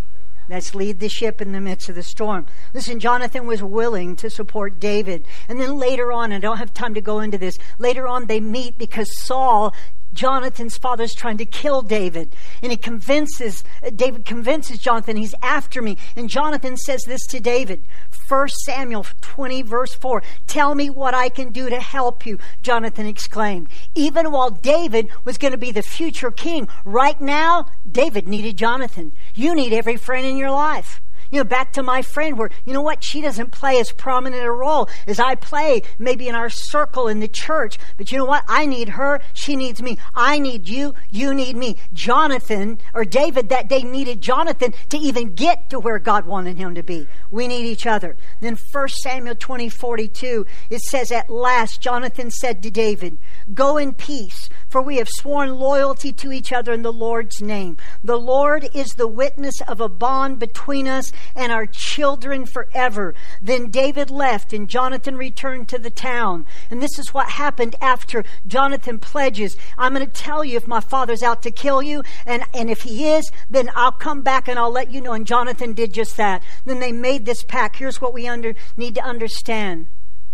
Let's 0.48 0.74
lead 0.74 0.98
the 0.98 1.08
ship 1.08 1.40
in 1.40 1.52
the 1.52 1.60
midst 1.60 1.88
of 1.88 1.94
the 1.94 2.02
storm. 2.02 2.46
Listen, 2.74 2.98
Jonathan 2.98 3.46
was 3.46 3.62
willing 3.62 4.16
to 4.16 4.28
support 4.28 4.80
David. 4.80 5.24
And 5.48 5.60
then 5.60 5.78
later 5.78 6.10
on, 6.10 6.32
I 6.32 6.40
don't 6.40 6.56
have 6.56 6.74
time 6.74 6.94
to 6.94 7.00
go 7.00 7.20
into 7.20 7.38
this, 7.38 7.56
later 7.78 8.08
on 8.08 8.26
they 8.26 8.40
meet 8.40 8.76
because 8.76 9.08
Saul 9.22 9.72
Jonathan's 10.12 10.78
father 10.78 11.04
is 11.04 11.14
trying 11.14 11.36
to 11.36 11.44
kill 11.44 11.82
David. 11.82 12.34
And 12.62 12.72
he 12.72 12.78
convinces, 12.78 13.62
David 13.94 14.24
convinces 14.24 14.78
Jonathan, 14.78 15.16
he's 15.16 15.34
after 15.42 15.82
me. 15.82 15.96
And 16.16 16.28
Jonathan 16.28 16.76
says 16.76 17.02
this 17.06 17.24
to 17.26 17.38
David 17.38 17.84
1 18.28 18.48
Samuel 18.48 19.06
20, 19.20 19.62
verse 19.62 19.94
4. 19.94 20.22
Tell 20.46 20.74
me 20.74 20.90
what 20.90 21.14
I 21.14 21.28
can 21.28 21.50
do 21.50 21.70
to 21.70 21.80
help 21.80 22.26
you, 22.26 22.38
Jonathan 22.62 23.06
exclaimed. 23.06 23.68
Even 23.94 24.32
while 24.32 24.50
David 24.50 25.10
was 25.24 25.38
going 25.38 25.52
to 25.52 25.58
be 25.58 25.70
the 25.70 25.82
future 25.82 26.30
king, 26.30 26.68
right 26.84 27.20
now, 27.20 27.66
David 27.90 28.26
needed 28.26 28.56
Jonathan. 28.56 29.12
You 29.34 29.54
need 29.54 29.72
every 29.72 29.96
friend 29.96 30.26
in 30.26 30.36
your 30.36 30.50
life. 30.50 31.00
You 31.30 31.38
know, 31.38 31.44
back 31.44 31.72
to 31.74 31.82
my 31.82 32.02
friend 32.02 32.38
where, 32.38 32.50
you 32.64 32.72
know 32.72 32.82
what, 32.82 33.02
she 33.02 33.20
doesn't 33.20 33.52
play 33.52 33.78
as 33.78 33.92
prominent 33.92 34.44
a 34.44 34.50
role 34.50 34.88
as 35.06 35.20
I 35.20 35.34
play 35.34 35.82
maybe 35.98 36.28
in 36.28 36.34
our 36.34 36.50
circle 36.50 37.08
in 37.08 37.20
the 37.20 37.28
church. 37.28 37.78
But 37.96 38.12
you 38.12 38.18
know 38.18 38.24
what? 38.24 38.44
I 38.48 38.66
need 38.66 38.90
her. 38.90 39.20
She 39.32 39.56
needs 39.56 39.82
me. 39.82 39.98
I 40.14 40.38
need 40.38 40.68
you. 40.68 40.94
You 41.10 41.34
need 41.34 41.56
me. 41.56 41.76
Jonathan 41.92 42.78
or 42.94 43.04
David 43.04 43.48
that 43.48 43.68
day 43.68 43.82
needed 43.82 44.20
Jonathan 44.20 44.74
to 44.90 44.98
even 44.98 45.34
get 45.34 45.70
to 45.70 45.80
where 45.80 45.98
God 45.98 46.26
wanted 46.26 46.56
him 46.56 46.74
to 46.74 46.82
be. 46.82 47.06
We 47.30 47.48
need 47.48 47.66
each 47.66 47.86
other. 47.86 48.16
Then 48.40 48.56
1 48.72 48.88
Samuel 48.88 49.34
20, 49.34 49.68
42, 49.68 50.46
it 50.70 50.80
says, 50.82 51.10
At 51.10 51.30
last 51.30 51.80
Jonathan 51.80 52.30
said 52.30 52.62
to 52.62 52.70
David, 52.70 53.18
Go 53.52 53.76
in 53.76 53.94
peace, 53.94 54.48
for 54.76 54.82
we 54.82 54.98
have 54.98 55.08
sworn 55.08 55.58
loyalty 55.58 56.12
to 56.12 56.30
each 56.30 56.52
other 56.52 56.70
in 56.70 56.82
the 56.82 56.92
Lord's 56.92 57.40
name. 57.40 57.78
The 58.04 58.18
Lord 58.18 58.68
is 58.74 58.88
the 58.88 59.08
witness 59.08 59.54
of 59.66 59.80
a 59.80 59.88
bond 59.88 60.38
between 60.38 60.86
us 60.86 61.12
and 61.34 61.50
our 61.50 61.64
children 61.64 62.44
forever. 62.44 63.14
Then 63.40 63.70
David 63.70 64.10
left 64.10 64.52
and 64.52 64.68
Jonathan 64.68 65.16
returned 65.16 65.70
to 65.70 65.78
the 65.78 65.88
town. 65.88 66.44
And 66.70 66.82
this 66.82 66.98
is 66.98 67.14
what 67.14 67.30
happened 67.30 67.74
after 67.80 68.22
Jonathan 68.46 68.98
pledges, 68.98 69.56
I'm 69.78 69.94
going 69.94 70.04
to 70.04 70.12
tell 70.12 70.44
you 70.44 70.58
if 70.58 70.68
my 70.68 70.80
father's 70.80 71.22
out 71.22 71.40
to 71.44 71.50
kill 71.50 71.82
you. 71.82 72.02
And, 72.26 72.44
and 72.52 72.68
if 72.68 72.82
he 72.82 73.08
is, 73.08 73.32
then 73.48 73.70
I'll 73.74 73.92
come 73.92 74.20
back 74.20 74.46
and 74.46 74.58
I'll 74.58 74.70
let 74.70 74.90
you 74.92 75.00
know. 75.00 75.14
And 75.14 75.26
Jonathan 75.26 75.72
did 75.72 75.94
just 75.94 76.18
that. 76.18 76.42
Then 76.66 76.80
they 76.80 76.92
made 76.92 77.24
this 77.24 77.42
pact. 77.42 77.76
Here's 77.76 78.02
what 78.02 78.12
we 78.12 78.28
under, 78.28 78.54
need 78.76 78.94
to 78.96 79.02
understand. 79.02 79.88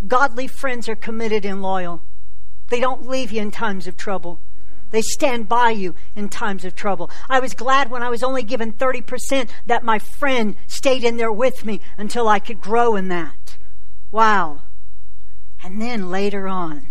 Godly 0.04 0.48
friends 0.48 0.88
are 0.88 0.96
committed 0.96 1.44
and 1.44 1.62
loyal. 1.62 2.02
They 2.72 2.80
don't 2.80 3.06
leave 3.06 3.30
you 3.30 3.42
in 3.42 3.50
times 3.50 3.86
of 3.86 3.98
trouble. 3.98 4.40
They 4.92 5.02
stand 5.02 5.46
by 5.46 5.72
you 5.72 5.94
in 6.16 6.30
times 6.30 6.64
of 6.64 6.74
trouble. 6.74 7.10
I 7.28 7.38
was 7.38 7.52
glad 7.52 7.90
when 7.90 8.02
I 8.02 8.08
was 8.08 8.22
only 8.22 8.42
given 8.42 8.72
30% 8.72 9.50
that 9.66 9.84
my 9.84 9.98
friend 9.98 10.56
stayed 10.68 11.04
in 11.04 11.18
there 11.18 11.30
with 11.30 11.66
me 11.66 11.82
until 11.98 12.28
I 12.28 12.38
could 12.38 12.62
grow 12.62 12.96
in 12.96 13.08
that. 13.08 13.58
Wow. 14.10 14.62
And 15.62 15.82
then 15.82 16.08
later 16.08 16.48
on, 16.48 16.86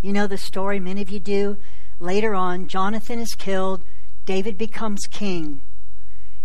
you 0.00 0.12
know 0.12 0.28
the 0.28 0.38
story, 0.38 0.78
many 0.78 1.02
of 1.02 1.10
you 1.10 1.18
do. 1.18 1.56
Later 1.98 2.36
on, 2.36 2.68
Jonathan 2.68 3.18
is 3.18 3.34
killed, 3.34 3.82
David 4.26 4.56
becomes 4.56 5.08
king. 5.10 5.60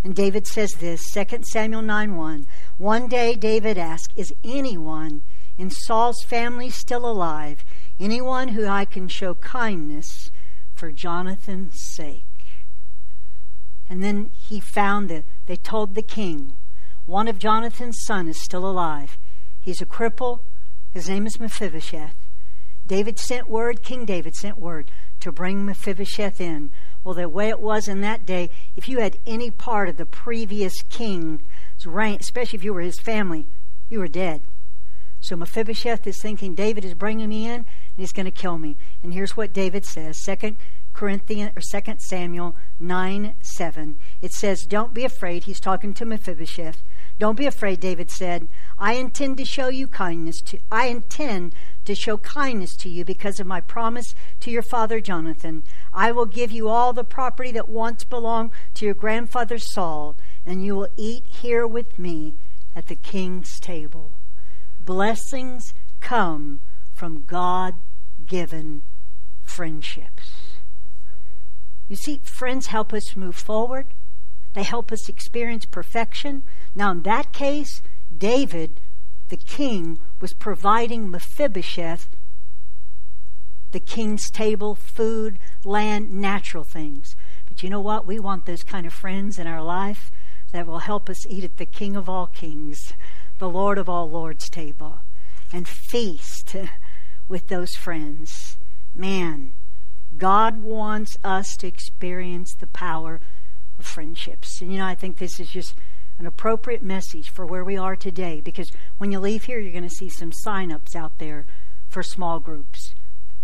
And 0.04 0.16
David 0.16 0.48
says 0.48 0.74
this, 0.80 1.06
2 1.12 1.44
Samuel 1.44 1.84
9 1.84 2.18
1. 2.18 2.48
One 2.80 3.08
day 3.08 3.36
David 3.36 3.78
asked, 3.78 4.12
Is 4.16 4.34
anyone 4.44 5.22
in 5.56 5.70
Saul's 5.70 6.24
family 6.24 6.72
still 6.72 7.06
alive? 7.06 7.64
Anyone 8.00 8.50
who 8.50 8.68
I 8.68 8.86
can 8.86 9.08
show 9.08 9.36
kindness 9.36 10.32
for 10.74 10.92
Jonathan's 10.92 11.80
sake. 11.94 12.26
And 13.90 14.04
then 14.04 14.32
he 14.34 14.60
found 14.60 15.10
that 15.10 15.26
they 15.46 15.56
told 15.56 15.94
the 15.94 16.02
king, 16.02 16.58
one 17.06 17.28
of 17.28 17.38
Jonathan's 17.38 18.00
sons 18.04 18.36
is 18.36 18.44
still 18.44 18.66
alive. 18.66 19.18
He's 19.60 19.82
a 19.82 19.86
cripple. 19.86 20.40
His 20.92 21.10
name 21.10 21.26
is 21.28 21.40
Mephibosheth. 21.40 22.16
David 22.86 23.18
sent 23.18 23.50
word, 23.50 23.82
King 23.82 24.06
David 24.06 24.36
sent 24.36 24.58
word 24.58 24.92
to 25.22 25.32
bring 25.32 25.66
Mephibosheth 25.66 26.42
in. 26.42 26.70
Well, 27.04 27.14
the 27.14 27.30
way 27.30 27.50
it 27.50 27.60
was 27.60 27.88
in 27.88 28.02
that 28.02 28.26
day, 28.26 28.50
if 28.76 28.90
you 28.90 29.00
had 29.00 29.20
any 29.26 29.52
part 29.52 29.90
of 29.90 29.98
the 29.98 30.06
previous 30.06 30.82
king's 30.90 31.42
reign, 31.86 32.18
especially 32.20 32.58
if 32.58 32.64
you 32.64 32.74
were 32.74 32.82
his 32.82 33.00
family, 33.00 33.48
you 33.90 34.00
were 34.00 34.08
dead. 34.08 34.42
So 35.24 35.38
Mephibosheth 35.38 36.06
is 36.06 36.22
thinking, 36.22 36.54
David 36.54 36.84
is 36.84 36.96
bringing 36.96 37.30
me 37.30 37.46
in, 37.46 37.54
and 37.54 37.66
he's 37.96 38.12
going 38.12 38.26
to 38.26 38.32
kill 38.32 38.58
me. 38.58 38.76
And 39.02 39.14
here's 39.14 39.38
what 39.38 39.54
David 39.54 39.86
says, 39.86 40.22
Second 40.22 40.58
Corinthians 40.92 41.54
or 41.56 41.62
Second 41.62 42.00
Samuel 42.02 42.58
nine 42.78 43.36
seven. 43.42 44.00
It 44.22 44.34
says, 44.34 44.66
"Don't 44.66 44.94
be 44.94 45.06
afraid." 45.06 45.46
He's 45.46 45.62
talking 45.62 45.94
to 45.94 46.06
Mephibosheth. 46.06 46.84
Don't 47.20 47.38
be 47.38 47.46
afraid, 47.46 47.80
David 47.80 48.12
said. 48.12 48.50
I 48.78 48.96
intend 48.96 49.38
to 49.38 49.46
show 49.46 49.70
you 49.70 49.88
kindness. 49.88 50.42
To, 50.48 50.60
I 50.70 50.88
intend 50.88 51.56
to 51.86 51.96
show 51.96 52.18
kindness 52.18 52.76
to 52.82 52.90
you 52.90 53.06
because 53.06 53.40
of 53.40 53.48
my 53.48 53.62
promise 53.62 54.14
to 54.42 54.52
your 54.52 54.62
father 54.62 55.00
Jonathan. 55.00 55.64
I 55.94 56.12
will 56.12 56.26
give 56.26 56.52
you 56.52 56.68
all 56.68 56.92
the 56.92 57.06
property 57.06 57.54
that 57.54 57.70
once 57.70 58.04
belonged 58.04 58.52
to 58.74 58.86
your 58.86 58.94
grandfather 58.94 59.58
Saul, 59.58 60.18
and 60.46 60.66
you 60.66 60.76
will 60.76 60.90
eat 60.98 61.26
here 61.28 61.66
with 61.66 61.98
me 61.98 62.36
at 62.76 62.88
the 62.88 62.96
king's 62.98 63.58
table 63.62 64.18
blessings 64.86 65.74
come 66.00 66.62
from 66.94 67.24
God 67.26 67.76
given 68.26 68.84
friendships. 69.44 70.58
You 71.88 71.96
see, 71.96 72.22
friends 72.24 72.68
help 72.68 72.94
us 72.94 73.16
move 73.16 73.36
forward. 73.36 73.88
They 74.54 74.64
help 74.64 74.92
us 74.92 75.10
experience 75.10 75.66
perfection. 75.66 76.44
Now, 76.76 76.92
in 76.92 77.02
that 77.04 77.34
case, 77.34 77.82
David, 78.16 78.80
the 79.30 79.38
king, 79.38 80.00
was 80.22 80.34
providing 80.34 81.10
Mephibosheth 81.10 82.10
the 83.74 83.80
king's 83.80 84.30
table, 84.30 84.76
food, 84.76 85.40
land, 85.66 86.14
natural 86.14 86.64
things. 86.64 87.16
But 87.48 87.64
you 87.64 87.70
know 87.70 87.82
what? 87.82 88.06
We 88.06 88.20
want 88.20 88.46
those 88.46 88.64
kind 88.64 88.86
of 88.86 88.94
friends 88.94 89.38
in 89.38 89.48
our 89.48 89.64
life 89.64 90.12
that 90.52 90.68
will 90.68 90.80
help 90.80 91.10
us 91.10 91.26
eat 91.28 91.44
at 91.44 91.58
the 91.58 91.66
King 91.66 91.96
of 91.96 92.08
all 92.08 92.28
kings, 92.28 92.94
the 93.40 93.50
Lord 93.50 93.78
of 93.78 93.90
all 93.90 94.10
lords 94.10 94.50
table, 94.50 95.00
and 95.52 95.68
feast 95.68 96.56
with 97.28 97.48
those 97.48 97.74
friends. 97.76 98.58
Man, 98.96 99.54
God 100.18 100.62
wants 100.62 101.18
us 101.24 101.58
to 101.58 101.68
experience 101.68 102.54
the 102.54 102.68
power 102.68 103.20
of 103.80 103.86
friendships. 103.86 104.62
And 104.62 104.72
you 104.72 104.78
know, 104.78 104.86
I 104.86 104.96
think 104.96 105.18
this 105.18 105.40
is 105.40 105.50
just 105.50 105.76
an 106.20 106.26
appropriate 106.26 106.84
message 106.84 107.30
for 107.30 107.46
where 107.46 107.64
we 107.64 107.78
are 107.78 107.96
today 107.96 108.40
because 108.40 108.72
when 108.98 109.12
you 109.12 109.20
leave 109.20 109.46
here, 109.46 109.60
you're 109.60 109.72
going 109.72 109.84
to 109.84 109.90
see 109.90 110.10
some 110.10 110.32
sign-ups 110.32 110.96
out 110.96 111.18
there 111.18 111.46
for 111.90 112.04
small 112.04 112.40
groups. 112.40 112.94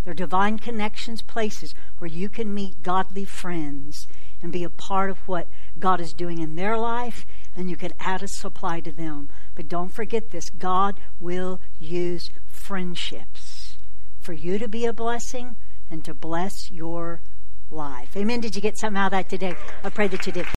They're 0.03 0.13
divine 0.13 0.59
connections, 0.59 1.21
places 1.21 1.73
where 1.97 2.09
you 2.09 2.29
can 2.29 2.53
meet 2.53 2.83
godly 2.83 3.25
friends 3.25 4.07
and 4.41 4.51
be 4.51 4.63
a 4.63 4.69
part 4.69 5.09
of 5.09 5.19
what 5.27 5.47
God 5.77 5.99
is 5.99 6.13
doing 6.13 6.39
in 6.39 6.55
their 6.55 6.77
life, 6.77 7.25
and 7.59 7.69
you 7.69 7.75
can 7.75 7.91
add 7.99 8.23
a 8.23 8.27
supply 8.27 8.79
to 8.79 8.91
them. 8.91 9.29
But 9.53 9.67
don't 9.67 9.89
forget 9.89 10.29
this 10.29 10.49
God 10.49 10.99
will 11.19 11.59
use 11.77 12.31
friendships 12.47 13.77
for 14.21 14.31
you 14.31 14.57
to 14.57 14.67
be 14.67 14.85
a 14.85 14.93
blessing 14.93 15.57
and 15.91 16.03
to 16.05 16.13
bless 16.13 16.71
your 16.71 17.21
life. 17.69 18.15
Amen. 18.15 18.39
Did 18.39 18.55
you 18.55 18.61
get 18.61 18.79
something 18.79 18.97
out 18.97 19.07
of 19.07 19.11
that 19.11 19.29
today? 19.29 19.55
I 19.83 19.89
pray 19.89 20.07
that 20.07 20.25
you 20.25 20.31
did. 20.31 20.47